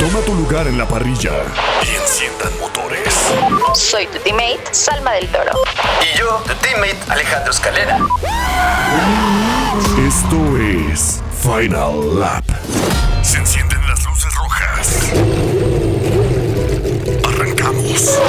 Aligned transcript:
Toma 0.00 0.20
tu 0.24 0.32
lugar 0.32 0.68
en 0.68 0.78
la 0.78 0.86
parrilla 0.86 1.32
y 1.82 1.96
enciendan 1.96 2.56
motores. 2.60 3.12
Soy 3.74 4.06
tu 4.06 4.18
teammate, 4.20 4.72
Salma 4.72 5.12
del 5.14 5.26
Toro. 5.26 5.50
Y 6.00 6.16
yo, 6.16 6.40
tu 6.46 6.54
teammate, 6.62 6.96
Alejandro 7.08 7.50
Escalera. 7.50 7.98
Esto 10.06 10.56
es 10.56 11.20
Final 11.42 12.20
Lap. 12.20 12.44
Se 13.22 13.38
encienden 13.38 13.80
las 13.88 14.04
luces 14.06 14.32
rojas. 14.36 15.12
Arrancamos. 17.26 18.20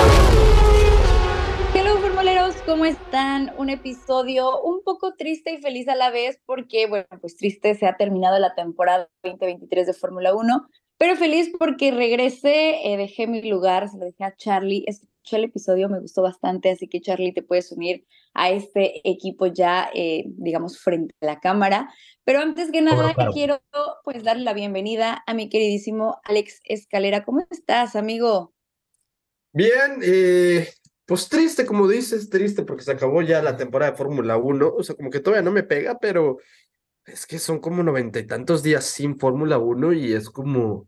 Hello, 1.75 1.99
formuleros, 1.99 2.55
¿cómo 2.65 2.85
están? 2.85 3.53
Un 3.57 3.69
episodio 3.69 4.59
un 4.61 4.81
poco 4.83 5.13
triste 5.13 5.53
y 5.53 5.61
feliz 5.61 5.87
a 5.87 5.93
la 5.93 6.09
vez 6.09 6.39
porque, 6.47 6.87
bueno, 6.87 7.05
pues 7.21 7.37
triste 7.37 7.75
se 7.75 7.85
ha 7.85 7.95
terminado 7.95 8.39
la 8.39 8.55
temporada 8.55 9.07
2023 9.23 9.85
de 9.85 9.93
Fórmula 9.93 10.33
1, 10.33 10.67
pero 10.99 11.15
feliz 11.15 11.49
porque 11.57 11.91
regresé, 11.91 12.91
eh, 12.91 12.97
dejé 12.97 13.25
mi 13.25 13.41
lugar, 13.41 13.87
se 13.87 13.97
lo 13.97 14.03
dejé 14.03 14.25
a 14.25 14.35
Charlie. 14.35 14.83
Escuché 14.85 15.37
el 15.37 15.45
episodio, 15.45 15.87
me 15.87 16.01
gustó 16.01 16.21
bastante, 16.21 16.69
así 16.69 16.89
que 16.89 16.99
Charlie 16.99 17.33
te 17.33 17.41
puedes 17.41 17.71
unir 17.71 18.05
a 18.33 18.49
este 18.49 19.07
equipo 19.09 19.47
ya, 19.47 19.89
eh, 19.93 20.25
digamos, 20.27 20.77
frente 20.77 21.15
a 21.21 21.25
la 21.25 21.39
cámara. 21.39 21.89
Pero 22.25 22.39
antes 22.39 22.69
que 22.69 22.81
nada, 22.81 23.15
quiero 23.33 23.61
pues 24.03 24.25
darle 24.25 24.43
la 24.43 24.53
bienvenida 24.53 25.23
a 25.25 25.33
mi 25.33 25.47
queridísimo 25.47 26.19
Alex 26.25 26.59
Escalera. 26.65 27.23
¿Cómo 27.23 27.47
estás, 27.49 27.95
amigo? 27.95 28.53
Bien, 29.53 30.01
eh, 30.03 30.67
pues 31.05 31.29
triste, 31.29 31.65
como 31.65 31.87
dices, 31.87 32.29
triste 32.29 32.63
porque 32.63 32.83
se 32.83 32.91
acabó 32.91 33.21
ya 33.21 33.41
la 33.41 33.55
temporada 33.55 33.91
de 33.91 33.97
Fórmula 33.97 34.35
1. 34.35 34.73
O 34.75 34.83
sea, 34.83 34.95
como 34.95 35.09
que 35.09 35.21
todavía 35.21 35.43
no 35.43 35.51
me 35.51 35.63
pega, 35.63 35.97
pero 35.97 36.39
es 37.13 37.25
que 37.25 37.39
son 37.39 37.59
como 37.59 37.83
noventa 37.83 38.19
y 38.19 38.27
tantos 38.27 38.63
días 38.63 38.85
sin 38.85 39.17
Fórmula 39.17 39.57
1 39.57 39.93
y 39.93 40.13
es 40.13 40.29
como, 40.29 40.87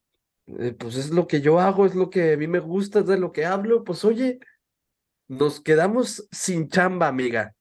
eh, 0.59 0.73
pues 0.77 0.95
es 0.95 1.09
lo 1.11 1.27
que 1.27 1.41
yo 1.41 1.59
hago, 1.59 1.85
es 1.85 1.95
lo 1.95 2.09
que 2.09 2.33
a 2.33 2.37
mí 2.37 2.47
me 2.47 2.59
gusta, 2.59 2.99
es 2.99 3.07
de 3.07 3.17
lo 3.17 3.31
que 3.31 3.45
hablo. 3.45 3.83
Pues 3.83 4.03
oye, 4.05 4.39
nos 5.27 5.61
quedamos 5.61 6.27
sin 6.31 6.69
chamba, 6.69 7.07
amiga. 7.07 7.55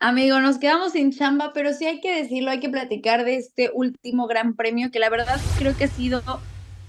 Amigo, 0.00 0.40
nos 0.40 0.58
quedamos 0.58 0.92
sin 0.92 1.12
chamba, 1.12 1.52
pero 1.52 1.72
sí 1.72 1.86
hay 1.86 2.00
que 2.00 2.22
decirlo, 2.22 2.50
hay 2.50 2.58
que 2.58 2.68
platicar 2.68 3.24
de 3.24 3.36
este 3.36 3.70
último 3.72 4.26
gran 4.26 4.56
premio 4.56 4.90
que 4.90 4.98
la 4.98 5.10
verdad 5.10 5.40
creo 5.58 5.76
que 5.76 5.84
ha 5.84 5.88
sido 5.88 6.22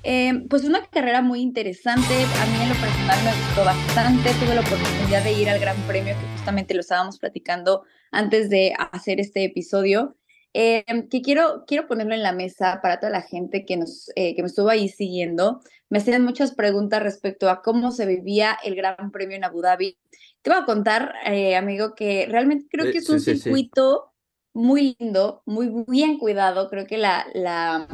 eh, 0.01 0.43
pues 0.49 0.63
una 0.65 0.85
carrera 0.87 1.21
muy 1.21 1.41
interesante. 1.41 2.13
A 2.41 2.45
mí 2.47 2.61
en 2.61 2.69
lo 2.69 2.75
personal 2.75 3.23
me 3.23 3.31
gustó 3.45 3.63
bastante. 3.63 4.31
Tuve 4.33 4.55
la 4.55 4.61
oportunidad 4.61 5.23
de 5.23 5.31
ir 5.31 5.49
al 5.49 5.59
gran 5.59 5.77
premio 5.87 6.13
que 6.13 6.27
justamente 6.35 6.73
lo 6.73 6.81
estábamos 6.81 7.19
platicando 7.19 7.83
antes 8.11 8.49
de 8.49 8.73
hacer 8.91 9.19
este 9.19 9.45
episodio. 9.45 10.17
Eh, 10.53 10.83
que 11.09 11.21
quiero, 11.21 11.63
quiero 11.65 11.87
ponerlo 11.87 12.13
en 12.13 12.21
la 12.23 12.31
mesa 12.31 12.79
para 12.81 12.99
toda 12.99 13.11
la 13.11 13.21
gente 13.21 13.65
que, 13.65 13.75
nos, 13.77 14.11
eh, 14.15 14.35
que 14.35 14.41
me 14.43 14.47
estuvo 14.47 14.69
ahí 14.69 14.87
siguiendo. 14.87 15.61
Me 15.89 15.97
hacían 15.97 16.23
muchas 16.23 16.53
preguntas 16.53 17.01
respecto 17.01 17.49
a 17.49 17.61
cómo 17.61 17.91
se 17.91 18.05
vivía 18.05 18.57
el 18.63 18.75
Gran 18.75 19.11
Premio 19.11 19.35
en 19.35 19.43
Abu 19.43 19.61
Dhabi. 19.61 19.97
Te 20.41 20.49
voy 20.51 20.59
a 20.59 20.65
contar, 20.65 21.13
eh, 21.25 21.55
amigo, 21.55 21.95
que 21.95 22.27
realmente 22.29 22.67
creo 22.69 22.91
que 22.91 22.97
es 22.99 23.09
un 23.09 23.19
sí, 23.19 23.25
sí, 23.25 23.37
sí. 23.37 23.41
circuito 23.43 24.11
muy 24.53 24.95
lindo, 24.99 25.41
muy 25.45 25.71
bien 25.87 26.19
cuidado. 26.19 26.69
Creo 26.69 26.85
que 26.85 26.97
la, 26.97 27.25
la, 27.33 27.87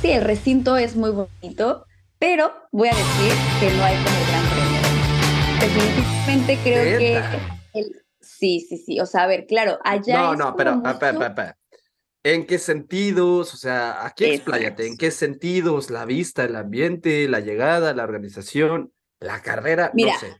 sí, 0.00 0.10
el 0.12 0.22
recinto 0.22 0.76
es 0.76 0.94
muy 0.94 1.10
bonito, 1.10 1.86
pero 2.18 2.52
voy 2.70 2.88
a 2.88 2.92
decir 2.94 3.32
que 3.60 3.76
no 3.76 3.84
hay 3.84 3.96
como 3.96 4.16
el 4.18 4.26
Gran 4.28 4.44
Premio. 4.50 4.82
Definitivamente 5.60 6.58
creo 6.62 6.98
que... 6.98 7.20
El- 7.74 8.02
sí, 8.20 8.60
sí, 8.68 8.76
sí. 8.78 9.00
O 9.00 9.06
sea, 9.06 9.22
a 9.24 9.26
ver, 9.26 9.46
claro, 9.46 9.78
allá 9.84 10.14
No, 10.22 10.32
es 10.32 10.38
no, 10.38 10.56
pero, 10.56 10.76
mucho- 10.76 10.98
pa, 10.98 11.12
pa, 11.12 11.34
pa. 11.34 11.56
¿En 12.24 12.46
qué 12.46 12.58
sentidos? 12.58 13.54
O 13.54 13.56
sea, 13.56 14.06
aquí 14.06 14.24
expláyate. 14.24 14.86
¿En 14.86 14.96
qué 14.96 15.10
sentidos? 15.10 15.90
La 15.90 16.04
vista, 16.04 16.44
el 16.44 16.56
ambiente, 16.56 17.28
la 17.28 17.40
llegada, 17.40 17.94
la 17.94 18.04
organización, 18.04 18.92
la 19.18 19.42
carrera, 19.42 19.90
Mira, 19.94 20.14
no 20.14 20.18
sé. 20.20 20.36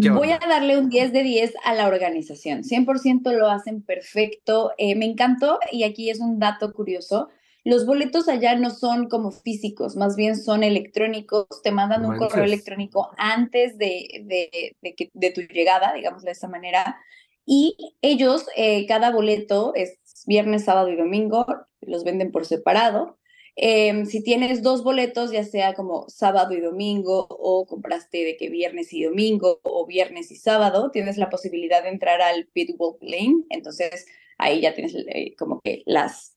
¿Qué 0.00 0.10
Voy 0.10 0.32
a 0.32 0.38
darle 0.38 0.76
un 0.76 0.88
10 0.88 1.12
de 1.12 1.22
10 1.22 1.54
a 1.64 1.72
la 1.74 1.86
organización. 1.86 2.64
100% 2.64 3.32
lo 3.32 3.48
hacen 3.48 3.82
perfecto. 3.82 4.72
Eh, 4.76 4.96
me 4.96 5.04
encantó 5.06 5.60
y 5.70 5.84
aquí 5.84 6.10
es 6.10 6.18
un 6.18 6.40
dato 6.40 6.72
curioso. 6.72 7.28
Los 7.62 7.86
boletos 7.86 8.28
allá 8.28 8.56
no 8.56 8.70
son 8.70 9.08
como 9.08 9.30
físicos, 9.30 9.96
más 9.96 10.16
bien 10.16 10.36
son 10.36 10.64
electrónicos. 10.64 11.46
Te 11.62 11.70
mandan 11.70 12.04
un 12.04 12.16
correo 12.16 12.44
electrónico 12.44 13.10
antes 13.16 13.78
de, 13.78 14.22
de, 14.24 14.76
de 14.82 14.94
que- 14.94 15.10
de 15.14 15.30
tu 15.30 15.40
llegada, 15.42 15.94
digamos 15.94 16.22
de 16.24 16.32
esa 16.32 16.48
manera. 16.48 16.98
Y 17.46 17.76
ellos, 18.02 18.46
eh, 18.56 18.86
cada 18.86 19.10
boleto 19.10 19.72
es 19.74 19.98
viernes, 20.26 20.64
sábado 20.64 20.88
y 20.88 20.96
domingo, 20.96 21.46
los 21.80 22.04
venden 22.04 22.32
por 22.32 22.46
separado. 22.46 23.18
Em, 23.56 24.06
si 24.06 24.22
tienes 24.22 24.62
dos 24.62 24.82
boletos, 24.82 25.30
ya 25.30 25.44
sea 25.44 25.74
como 25.74 26.08
sábado 26.08 26.54
y 26.54 26.60
domingo, 26.60 27.26
o 27.30 27.66
compraste 27.66 28.24
de 28.24 28.36
que 28.36 28.48
viernes 28.48 28.92
y 28.92 29.04
domingo, 29.04 29.60
o 29.62 29.86
viernes 29.86 30.32
y 30.32 30.36
sábado, 30.36 30.90
tienes 30.90 31.18
la 31.18 31.30
posibilidad 31.30 31.82
de 31.82 31.90
entrar 31.90 32.20
al 32.20 32.46
Pitwalk 32.46 32.98
Lane. 33.00 33.44
Entonces, 33.50 34.06
ahí 34.38 34.60
ya 34.60 34.74
tienes 34.74 34.94
eh, 34.94 35.34
como 35.38 35.60
que 35.60 35.82
las, 35.86 36.33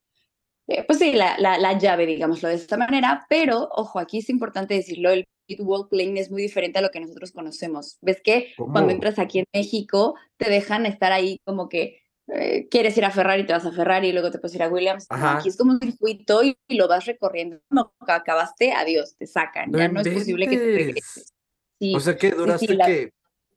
eh, 0.67 0.83
pues 0.85 0.99
sí, 0.99 1.13
la, 1.13 1.37
la, 1.39 1.57
la 1.57 1.77
llave, 1.77 2.05
digámoslo 2.05 2.49
de 2.49 2.55
esta 2.55 2.77
manera. 2.77 3.25
Pero, 3.29 3.69
ojo, 3.71 3.99
aquí 3.99 4.19
es 4.19 4.29
importante 4.29 4.73
decirlo, 4.73 5.09
el 5.11 5.25
Pitwalk 5.47 5.87
Lane 5.91 6.19
es 6.19 6.29
muy 6.29 6.41
diferente 6.41 6.79
a 6.79 6.81
lo 6.81 6.89
que 6.89 6.99
nosotros 6.99 7.31
conocemos. 7.31 7.97
¿Ves 8.01 8.21
que 8.21 8.53
cuando 8.57 8.91
entras 8.91 9.17
aquí 9.19 9.39
en 9.39 9.45
México, 9.53 10.15
te 10.37 10.49
dejan 10.49 10.85
estar 10.85 11.11
ahí 11.13 11.39
como 11.45 11.69
que 11.69 12.01
eh, 12.33 12.67
quieres 12.69 12.97
ir 12.97 13.05
a 13.05 13.11
Ferrari, 13.11 13.45
te 13.45 13.53
vas 13.53 13.65
a 13.65 13.71
Ferrari 13.71 14.09
y 14.09 14.11
luego 14.11 14.29
te 14.31 14.39
puedes 14.39 14.53
ir 14.55 14.61
a 14.63 14.67
Williams. 14.67 15.05
Ajá. 15.09 15.37
aquí 15.37 15.47
es 15.47 15.55
como 15.55 15.71
un 15.71 15.79
circuito 15.79 16.43
y, 16.43 16.57
y 16.67 16.75
lo 16.75 16.89
vas 16.89 17.05
recorriendo. 17.05 17.59
No, 17.69 17.93
acabaste, 17.99 18.73
adiós, 18.73 19.15
te 19.15 19.25
sacan. 19.27 19.71
No 19.71 19.77
ya 19.77 19.87
no 19.87 20.01
es 20.01 20.09
posible 20.09 20.47
que 20.47 20.57
te 20.57 20.65
regreses. 20.75 21.33
Sí, 21.79 21.95
O 21.95 21.99
sea, 22.01 22.17
sí, 22.19 22.29
¿Duraste 22.31 22.67
sí, 22.67 22.73
la- 22.73 22.85
qué? 22.85 23.11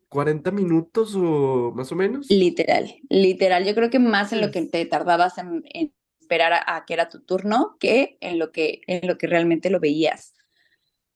¿40 0.09 0.53
minutos 0.53 1.15
o 1.16 1.72
más 1.75 1.91
o 1.91 1.97
menos? 1.97 2.31
literal, 2.31 2.94
literal. 3.09 3.65
Yo 3.65 3.75
creo 3.75 3.91
que 3.91 3.98
más 3.98 4.32
en 4.32 4.41
lo 4.41 4.50
que 4.53 4.62
te 4.66 4.84
tardabas 4.87 5.38
en, 5.38 5.62
en 5.72 5.92
esperar 6.30 6.62
a, 6.64 6.84
que 6.86 6.94
era 6.94 7.08
tu 7.08 7.20
turno 7.20 7.76
que 7.80 8.16
en 8.20 8.38
lo 8.38 8.52
que, 8.52 8.82
en 8.86 9.08
lo 9.08 9.18
que 9.18 9.26
realmente 9.26 9.68
lo 9.68 9.80
veías. 9.80 10.32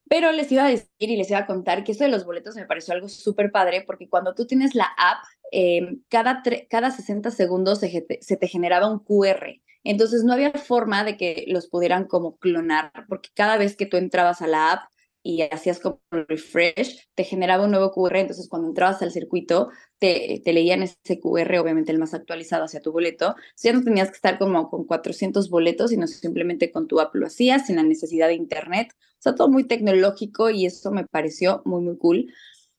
Pero 0.09 0.33
les 0.33 0.51
iba 0.51 0.67
a 0.67 0.69
decir 0.69 0.89
y 0.99 1.17
les 1.17 1.31
iba 1.31 1.39
a 1.39 1.47
contar 1.47 1.85
que 1.85 1.93
esto 1.93 2.05
de 2.05 2.11
los 2.11 2.25
boletos 2.25 2.57
me 2.57 2.67
pareció 2.67 2.95
algo 2.95 3.09
súper 3.09 3.53
padre 3.53 3.85
porque 3.87 4.09
cuando 4.09 4.35
tú 4.35 4.45
tienes 4.47 4.75
la 4.75 4.89
app, 4.99 5.25
eh, 5.53 5.99
cada, 6.09 6.43
cada 6.69 6.91
60 6.91 7.31
segundos 7.31 7.79
se, 7.79 8.07
se 8.21 8.37
te 8.37 8.49
generaba 8.49 8.91
un 8.91 8.99
QR. 8.99 9.61
Entonces 9.85 10.25
no 10.25 10.33
había 10.33 10.51
forma 10.51 11.05
de 11.05 11.17
que 11.17 11.45
los 11.47 11.69
pudieran 11.69 12.07
como 12.07 12.37
clonar 12.39 12.91
porque 13.09 13.31
cada 13.35 13.57
vez 13.57 13.77
que 13.77 13.87
tú 13.87 13.97
entrabas 13.97 14.43
a 14.43 14.49
la 14.49 14.73
app 14.73 14.91
y 15.27 15.41
hacías 15.41 15.81
como 15.81 16.03
refresh, 16.11 17.09
te 17.15 17.25
generaba 17.25 17.65
un 17.65 17.71
nuevo 17.71 17.91
QR. 17.93 18.19
Entonces 18.19 18.47
cuando 18.47 18.69
entrabas 18.69 19.01
al 19.01 19.11
circuito, 19.11 19.71
te, 19.99 20.43
te 20.45 20.53
leían 20.53 20.83
ese 20.83 21.19
QR, 21.19 21.59
obviamente 21.59 21.91
el 21.91 21.99
más 21.99 22.13
actualizado 22.13 22.65
hacia 22.65 22.83
tu 22.83 22.93
boleto. 22.93 23.35
Sea, 23.55 23.73
ya 23.73 23.79
no 23.79 23.85
tenías 23.85 24.11
que 24.11 24.17
estar 24.17 24.39
como 24.39 24.69
con 24.69 24.85
400 24.85 25.49
boletos, 25.49 25.91
sino 25.91 26.07
simplemente 26.07 26.71
con 26.71 26.87
tu 26.87 27.01
app 27.01 27.15
lo 27.15 27.27
hacías 27.27 27.67
sin 27.67 27.77
la 27.77 27.83
necesidad 27.83 28.29
de 28.29 28.35
internet. 28.35 28.93
O 28.93 29.23
sea, 29.23 29.35
todo 29.35 29.49
muy 29.49 29.65
tecnológico 29.65 30.51
y 30.51 30.67
eso 30.67 30.93
me 30.93 31.07
pareció 31.07 31.63
muy, 31.65 31.81
muy 31.81 31.97
cool. 31.97 32.27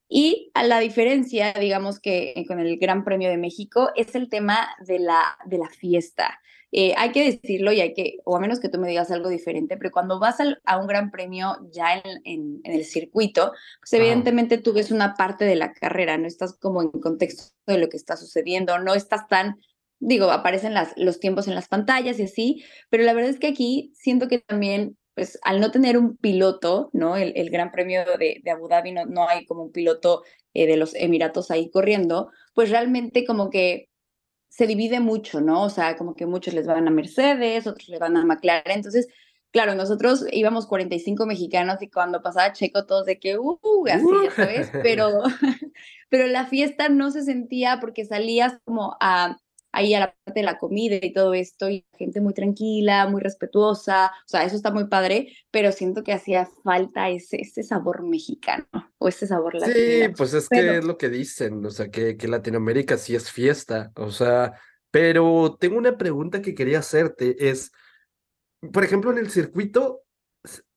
Y 0.08 0.52
a 0.54 0.64
la 0.64 0.80
diferencia, 0.80 1.52
digamos 1.60 2.00
que 2.00 2.46
con 2.48 2.60
el 2.60 2.78
Gran 2.78 3.04
Premio 3.04 3.28
de 3.30 3.38
México, 3.38 3.90
es 3.96 4.14
el 4.14 4.30
tema 4.30 4.70
de 4.86 5.00
la, 5.00 5.36
de 5.48 5.58
la 5.58 5.70
fiesta. 5.70 6.40
Eh, 6.78 6.94
hay 6.98 7.12
que 7.12 7.24
decirlo 7.24 7.72
y 7.72 7.80
hay 7.80 7.94
que, 7.94 8.18
o 8.26 8.36
a 8.36 8.40
menos 8.42 8.60
que 8.60 8.68
tú 8.70 8.80
me 8.80 8.90
digas 8.90 9.10
algo 9.12 9.30
diferente, 9.30 9.78
pero 9.78 9.92
cuando 9.92 10.20
vas 10.20 10.40
al- 10.42 10.60
a 10.66 10.78
un 10.78 10.88
gran 10.88 11.10
premio 11.12 11.58
ya 11.72 11.96
en, 11.96 12.22
en- 12.26 12.60
en 12.64 12.74
el 12.74 12.84
circuito, 12.86 13.54
pues 13.80 13.94
evidentemente 13.94 14.58
tú 14.58 14.74
ves 14.74 14.92
una 14.92 15.14
parte 15.16 15.46
de 15.46 15.56
la 15.56 15.72
carrera, 15.74 16.18
no 16.18 16.28
estás 16.28 16.58
como 16.60 16.82
en 16.82 16.90
contexto 16.92 17.54
de 17.68 17.78
lo 17.78 17.88
que 17.90 17.98
está 17.98 18.18
sucediendo, 18.18 18.78
no 18.80 18.94
estás 18.94 19.28
tan, 19.30 19.56
digo, 20.00 20.32
aparecen 20.32 20.74
las, 20.74 20.92
los 20.98 21.20
tiempos 21.22 21.48
en 21.48 21.56
las 21.56 21.68
pantallas 21.70 22.20
y 22.20 22.24
así, 22.24 22.64
pero 22.90 23.04
la 23.04 23.14
verdad 23.14 23.32
es 23.32 23.40
que 23.40 23.48
aquí 23.48 23.92
siento 23.96 24.28
que 24.28 24.40
también, 24.40 24.98
pues 25.14 25.40
al 25.44 25.62
no 25.62 25.72
tener 25.72 25.98
un 25.98 26.18
piloto, 26.18 26.90
¿no? 26.94 27.16
El, 27.16 27.32
el 27.38 27.50
Gran 27.50 27.72
Premio 27.72 28.04
de, 28.20 28.42
de 28.44 28.52
Abu 28.52 28.68
Dhabi 28.68 28.92
no, 28.92 29.06
no 29.06 29.30
hay 29.30 29.46
como 29.46 29.64
un 29.64 29.72
piloto 29.72 30.24
eh, 30.54 30.68
de 30.68 30.76
los 30.78 30.94
Emiratos 30.96 31.52
ahí 31.52 31.70
corriendo, 31.72 32.30
pues 32.54 32.70
realmente 32.70 33.24
como 33.26 33.50
que 33.50 33.88
se 34.56 34.68
divide 34.68 35.02
mucho, 35.02 35.42
¿no? 35.42 35.64
O 35.64 35.70
sea, 35.70 35.98
como 35.98 36.16
que 36.16 36.26
muchos 36.26 36.54
les 36.54 36.66
van 36.66 36.88
a 36.88 36.92
Mercedes, 36.92 37.68
otros 37.68 37.90
les 37.90 38.00
van 38.00 38.16
a 38.16 38.24
McLaren. 38.24 38.78
Entonces, 38.78 39.10
claro, 39.52 39.76
nosotros 39.76 40.26
íbamos 40.32 40.66
45 40.66 41.26
mexicanos 41.26 41.82
y 41.82 41.90
cuando 41.90 42.22
pasaba 42.22 42.54
Checo 42.54 42.86
todos 42.86 43.06
de 43.06 43.20
que, 43.20 43.38
uh, 43.38 43.60
así, 43.92 44.06
ya 44.24 44.32
sabes, 44.32 44.72
pero, 44.82 45.24
pero 46.10 46.28
la 46.28 46.46
fiesta 46.46 46.88
no 46.88 47.12
se 47.12 47.24
sentía 47.24 47.80
porque 47.82 48.06
salías 48.06 48.58
como 48.64 48.96
a 49.02 49.38
ahí 49.76 49.94
a 49.94 50.00
la 50.00 50.16
parte 50.24 50.40
de 50.40 50.46
la 50.46 50.58
comida 50.58 50.98
y 51.02 51.14
todo 51.14 51.34
esto, 51.34 51.70
y 51.70 51.86
gente 51.98 52.22
muy 52.22 52.34
tranquila, 52.34 53.08
muy 53.08 53.22
respetuosa, 53.22 54.08
o 54.08 54.28
sea, 54.28 54.44
eso 54.44 54.56
está 54.56 54.72
muy 54.72 54.88
padre, 54.88 55.34
pero 55.52 55.72
siento 55.72 56.04
que 56.04 56.14
hacía 56.14 56.48
falta 56.64 57.10
ese, 57.10 57.42
ese 57.42 57.62
sabor 57.64 58.04
mexicano 58.08 58.66
o 58.98 59.08
ese 59.08 59.28
sabor 59.28 59.54
Sí, 59.60 59.60
latino. 60.00 60.14
pues 60.18 60.34
es 60.34 60.48
Pero- 60.50 60.72
que 60.74 60.78
es 60.80 60.86
lo 60.86 60.98
que 60.98 61.10
dicen, 61.10 61.66
o 61.66 61.70
sea, 61.70 61.90
que, 61.90 62.18
que 62.18 62.28
Latinoamérica 62.28 62.98
sí 62.98 63.16
es 63.16 63.32
fiesta, 63.32 63.92
o 63.96 64.12
sea, 64.12 64.54
pero 64.92 65.58
tengo 65.60 65.78
una 65.78 65.98
pregunta 65.98 66.42
que 66.42 66.56
quería 66.56 66.80
hacerte, 66.80 67.50
es, 67.50 67.72
por 68.72 68.84
ejemplo, 68.84 69.12
en 69.12 69.18
el 69.18 69.30
circuito, 69.30 70.02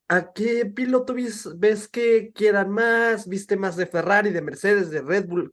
¿a 0.09 0.33
qué 0.33 0.67
piloto 0.67 1.15
ves 1.57 1.87
que 1.89 2.33
quieran 2.33 2.71
más? 2.71 3.29
¿Viste 3.29 3.57
más 3.57 3.77
de 3.77 3.87
Ferrari, 3.87 4.31
de 4.31 4.43
Mercedes, 4.43 4.91
de 4.91 5.03
Red 5.03 5.27
Bull? 5.27 5.53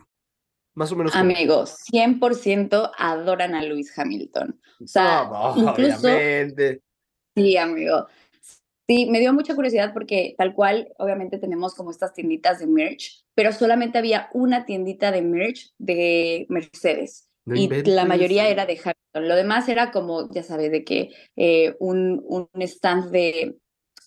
Más 0.81 0.91
o 0.91 0.95
menos. 0.95 1.15
Amigos, 1.15 1.77
100% 1.93 2.91
adoran 2.97 3.53
a 3.53 3.61
Lewis 3.61 3.95
Hamilton. 3.95 4.59
O 4.83 4.87
sea, 4.87 5.25
No, 5.25 5.55
no, 5.55 5.69
incluso, 5.69 6.07
obviamente. 6.07 6.81
sí, 7.35 7.55
amigo. 7.55 8.07
Sí, 8.87 9.05
me 9.05 9.19
dio 9.19 9.31
mucha 9.31 9.53
curiosidad 9.53 9.93
porque 9.93 10.33
tal 10.39 10.55
cual, 10.55 10.91
obviamente 10.97 11.37
tenemos 11.37 11.75
como 11.75 11.91
estas 11.91 12.13
tienditas 12.13 12.57
de 12.57 12.65
merch, 12.65 13.23
pero 13.35 13.53
solamente 13.53 13.99
había 13.99 14.27
una 14.33 14.65
tiendita 14.65 15.11
de 15.11 15.21
merch 15.21 15.71
de 15.77 16.47
Mercedes. 16.49 17.29
No 17.45 17.55
y 17.55 17.67
la 17.67 18.05
mayoría 18.05 18.49
era 18.49 18.65
de 18.65 18.73
Hamilton. 18.73 19.27
Lo 19.27 19.35
demás 19.35 19.69
era 19.69 19.91
como, 19.91 20.33
ya 20.33 20.41
sabes, 20.41 20.71
de 20.71 20.83
que 20.83 21.11
eh, 21.35 21.75
un, 21.79 22.23
un 22.25 22.49
stand 22.63 23.11
de, 23.11 23.55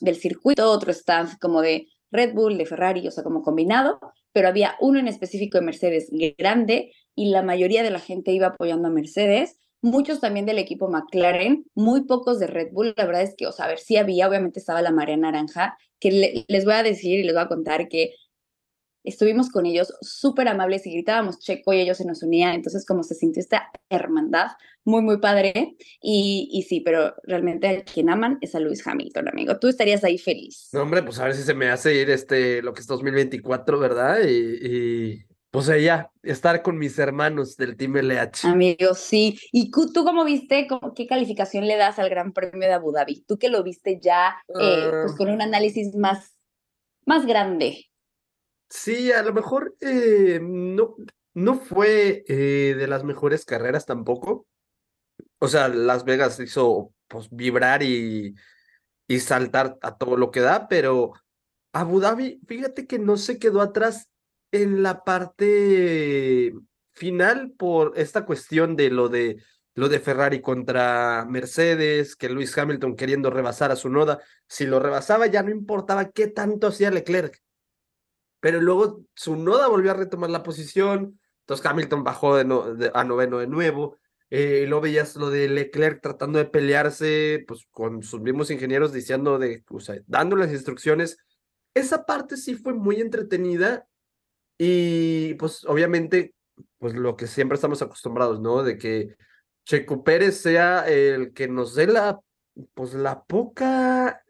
del 0.00 0.16
circuito, 0.16 0.68
otro 0.68 0.90
stand 0.90 1.38
como 1.38 1.60
de 1.60 1.86
Red 2.10 2.34
Bull, 2.34 2.58
de 2.58 2.66
Ferrari, 2.66 3.06
o 3.06 3.12
sea, 3.12 3.22
como 3.22 3.42
combinado, 3.42 4.00
pero 4.34 4.48
había 4.48 4.76
uno 4.80 4.98
en 5.00 5.08
específico 5.08 5.58
de 5.58 5.64
Mercedes 5.64 6.10
grande 6.38 6.92
y 7.16 7.30
la 7.30 7.42
mayoría 7.42 7.82
de 7.82 7.90
la 7.90 8.00
gente 8.00 8.32
iba 8.32 8.48
apoyando 8.48 8.88
a 8.88 8.92
Mercedes. 8.92 9.56
Muchos 9.80 10.20
también 10.20 10.46
del 10.46 10.58
equipo 10.58 10.88
McLaren, 10.90 11.64
muy 11.74 12.04
pocos 12.04 12.38
de 12.40 12.46
Red 12.48 12.72
Bull. 12.72 12.94
La 12.96 13.06
verdad 13.06 13.22
es 13.22 13.34
que, 13.36 13.46
o 13.46 13.52
sea, 13.52 13.66
a 13.66 13.68
ver, 13.68 13.78
sí 13.78 13.96
había, 13.96 14.28
obviamente 14.28 14.58
estaba 14.60 14.82
la 14.82 14.92
marea 14.92 15.16
naranja, 15.16 15.78
que 16.00 16.10
le- 16.10 16.44
les 16.48 16.64
voy 16.66 16.74
a 16.74 16.82
decir 16.82 17.20
y 17.20 17.22
les 17.24 17.34
voy 17.34 17.44
a 17.44 17.48
contar 17.48 17.88
que 17.88 18.14
estuvimos 19.04 19.50
con 19.50 19.66
ellos 19.66 19.92
súper 20.00 20.48
amables 20.48 20.86
y 20.86 20.92
gritábamos 20.92 21.38
checo 21.38 21.72
y 21.72 21.80
ellos 21.80 21.98
se 21.98 22.04
nos 22.06 22.22
unían, 22.22 22.54
entonces 22.54 22.84
como 22.86 23.02
se 23.02 23.14
sintió 23.14 23.40
esta 23.40 23.70
hermandad, 23.90 24.48
muy, 24.86 25.02
muy 25.02 25.18
padre. 25.18 25.76
Y, 26.02 26.48
y 26.52 26.62
sí, 26.62 26.80
pero 26.80 27.14
realmente 27.22 27.68
a 27.68 27.84
quien 27.84 28.10
aman 28.10 28.38
es 28.40 28.54
a 28.54 28.60
Lewis 28.60 28.86
Hamilton, 28.86 29.28
amigo. 29.28 29.58
Tú 29.58 29.68
estarías 29.68 30.02
ahí 30.04 30.18
feliz. 30.18 30.68
No, 30.72 30.82
hombre, 30.82 31.02
pues 31.02 31.18
a 31.20 31.24
ver 31.24 31.34
si 31.34 31.42
se 31.42 31.54
me 31.54 31.68
hace 31.70 31.94
ir 31.94 32.10
este, 32.10 32.60
lo 32.62 32.72
que 32.74 32.80
es 32.80 32.86
2024, 32.86 33.78
¿verdad? 33.78 34.18
Y, 34.26 34.58
y 34.66 35.24
pues 35.50 35.68
allá, 35.68 36.10
estar 36.24 36.62
con 36.62 36.76
mis 36.78 36.98
hermanos 36.98 37.56
del 37.56 37.76
Team 37.76 37.96
LH. 37.96 38.48
Amigo, 38.48 38.92
sí. 38.94 39.38
¿Y 39.52 39.70
tú 39.70 40.04
cómo 40.04 40.24
viste, 40.24 40.66
cómo- 40.66 40.92
qué 40.94 41.06
calificación 41.06 41.66
le 41.68 41.76
das 41.76 41.98
al 42.00 42.10
Gran 42.10 42.32
Premio 42.32 42.66
de 42.66 42.74
Abu 42.74 42.90
Dhabi? 42.92 43.22
Tú 43.26 43.38
que 43.38 43.48
lo 43.50 43.62
viste 43.62 44.00
ya, 44.02 44.34
eh, 44.48 44.88
pues 44.90 45.12
Ah. 45.12 45.14
con 45.16 45.30
un 45.30 45.40
análisis 45.40 45.94
más, 45.94 46.34
más 47.06 47.24
grande. 47.24 47.86
Sí, 48.74 49.12
a 49.12 49.22
lo 49.22 49.32
mejor 49.32 49.76
eh, 49.80 50.40
no, 50.42 50.96
no 51.32 51.54
fue 51.54 52.24
eh, 52.26 52.74
de 52.76 52.88
las 52.88 53.04
mejores 53.04 53.44
carreras 53.44 53.86
tampoco. 53.86 54.48
O 55.38 55.46
sea, 55.46 55.68
Las 55.68 56.04
Vegas 56.04 56.40
hizo 56.40 56.92
pues 57.06 57.28
vibrar 57.30 57.84
y, 57.84 58.34
y 59.06 59.20
saltar 59.20 59.78
a 59.80 59.96
todo 59.96 60.16
lo 60.16 60.32
que 60.32 60.40
da, 60.40 60.66
pero 60.66 61.12
Abu 61.72 62.00
Dhabi, 62.00 62.40
fíjate 62.48 62.88
que 62.88 62.98
no 62.98 63.16
se 63.16 63.38
quedó 63.38 63.60
atrás 63.60 64.08
en 64.50 64.82
la 64.82 65.04
parte 65.04 66.52
final 66.90 67.52
por 67.56 67.92
esta 67.96 68.26
cuestión 68.26 68.74
de 68.74 68.90
lo 68.90 69.08
de 69.08 69.40
lo 69.76 69.88
de 69.88 70.00
Ferrari 70.00 70.40
contra 70.40 71.24
Mercedes, 71.28 72.16
que 72.16 72.28
Lewis 72.28 72.58
Hamilton 72.58 72.96
queriendo 72.96 73.30
rebasar 73.30 73.70
a 73.70 73.76
su 73.76 73.88
noda. 73.88 74.20
Si 74.48 74.66
lo 74.66 74.80
rebasaba 74.80 75.28
ya 75.28 75.44
no 75.44 75.50
importaba 75.50 76.10
qué 76.10 76.26
tanto 76.26 76.66
hacía 76.66 76.90
Leclerc 76.90 77.43
pero 78.44 78.60
luego 78.60 79.00
su 79.14 79.36
noda 79.36 79.68
volvió 79.68 79.92
a 79.92 79.94
retomar 79.94 80.28
la 80.28 80.42
posición, 80.42 81.18
entonces 81.40 81.64
Hamilton 81.64 82.04
bajó 82.04 82.36
de 82.36 82.44
no- 82.44 82.74
de- 82.74 82.90
a 82.92 83.02
noveno 83.02 83.38
de 83.38 83.46
nuevo, 83.46 83.96
eh, 84.28 84.66
luego 84.68 84.82
veías 84.82 85.16
lo 85.16 85.30
de 85.30 85.48
Leclerc 85.48 86.02
tratando 86.02 86.38
de 86.38 86.44
pelearse, 86.44 87.42
pues 87.48 87.66
con 87.70 88.02
sus 88.02 88.20
mismos 88.20 88.50
ingenieros 88.50 88.92
diciendo 88.92 89.38
de, 89.38 89.64
o 89.70 89.80
sea, 89.80 89.96
dando 90.06 90.36
las 90.36 90.52
instrucciones. 90.52 91.16
Esa 91.72 92.04
parte 92.04 92.36
sí 92.36 92.54
fue 92.54 92.74
muy 92.74 93.00
entretenida 93.00 93.86
y 94.58 95.32
pues 95.36 95.64
obviamente, 95.64 96.34
pues 96.76 96.92
lo 96.92 97.16
que 97.16 97.26
siempre 97.26 97.54
estamos 97.54 97.80
acostumbrados, 97.80 98.42
¿no? 98.42 98.62
De 98.62 98.76
que 98.76 99.16
Checo 99.64 100.04
Pérez 100.04 100.36
sea 100.42 100.86
el 100.86 101.32
que 101.32 101.48
nos 101.48 101.74
dé 101.74 101.86
la, 101.86 102.20
pues 102.74 102.92
la 102.92 103.24
poca, 103.24 104.22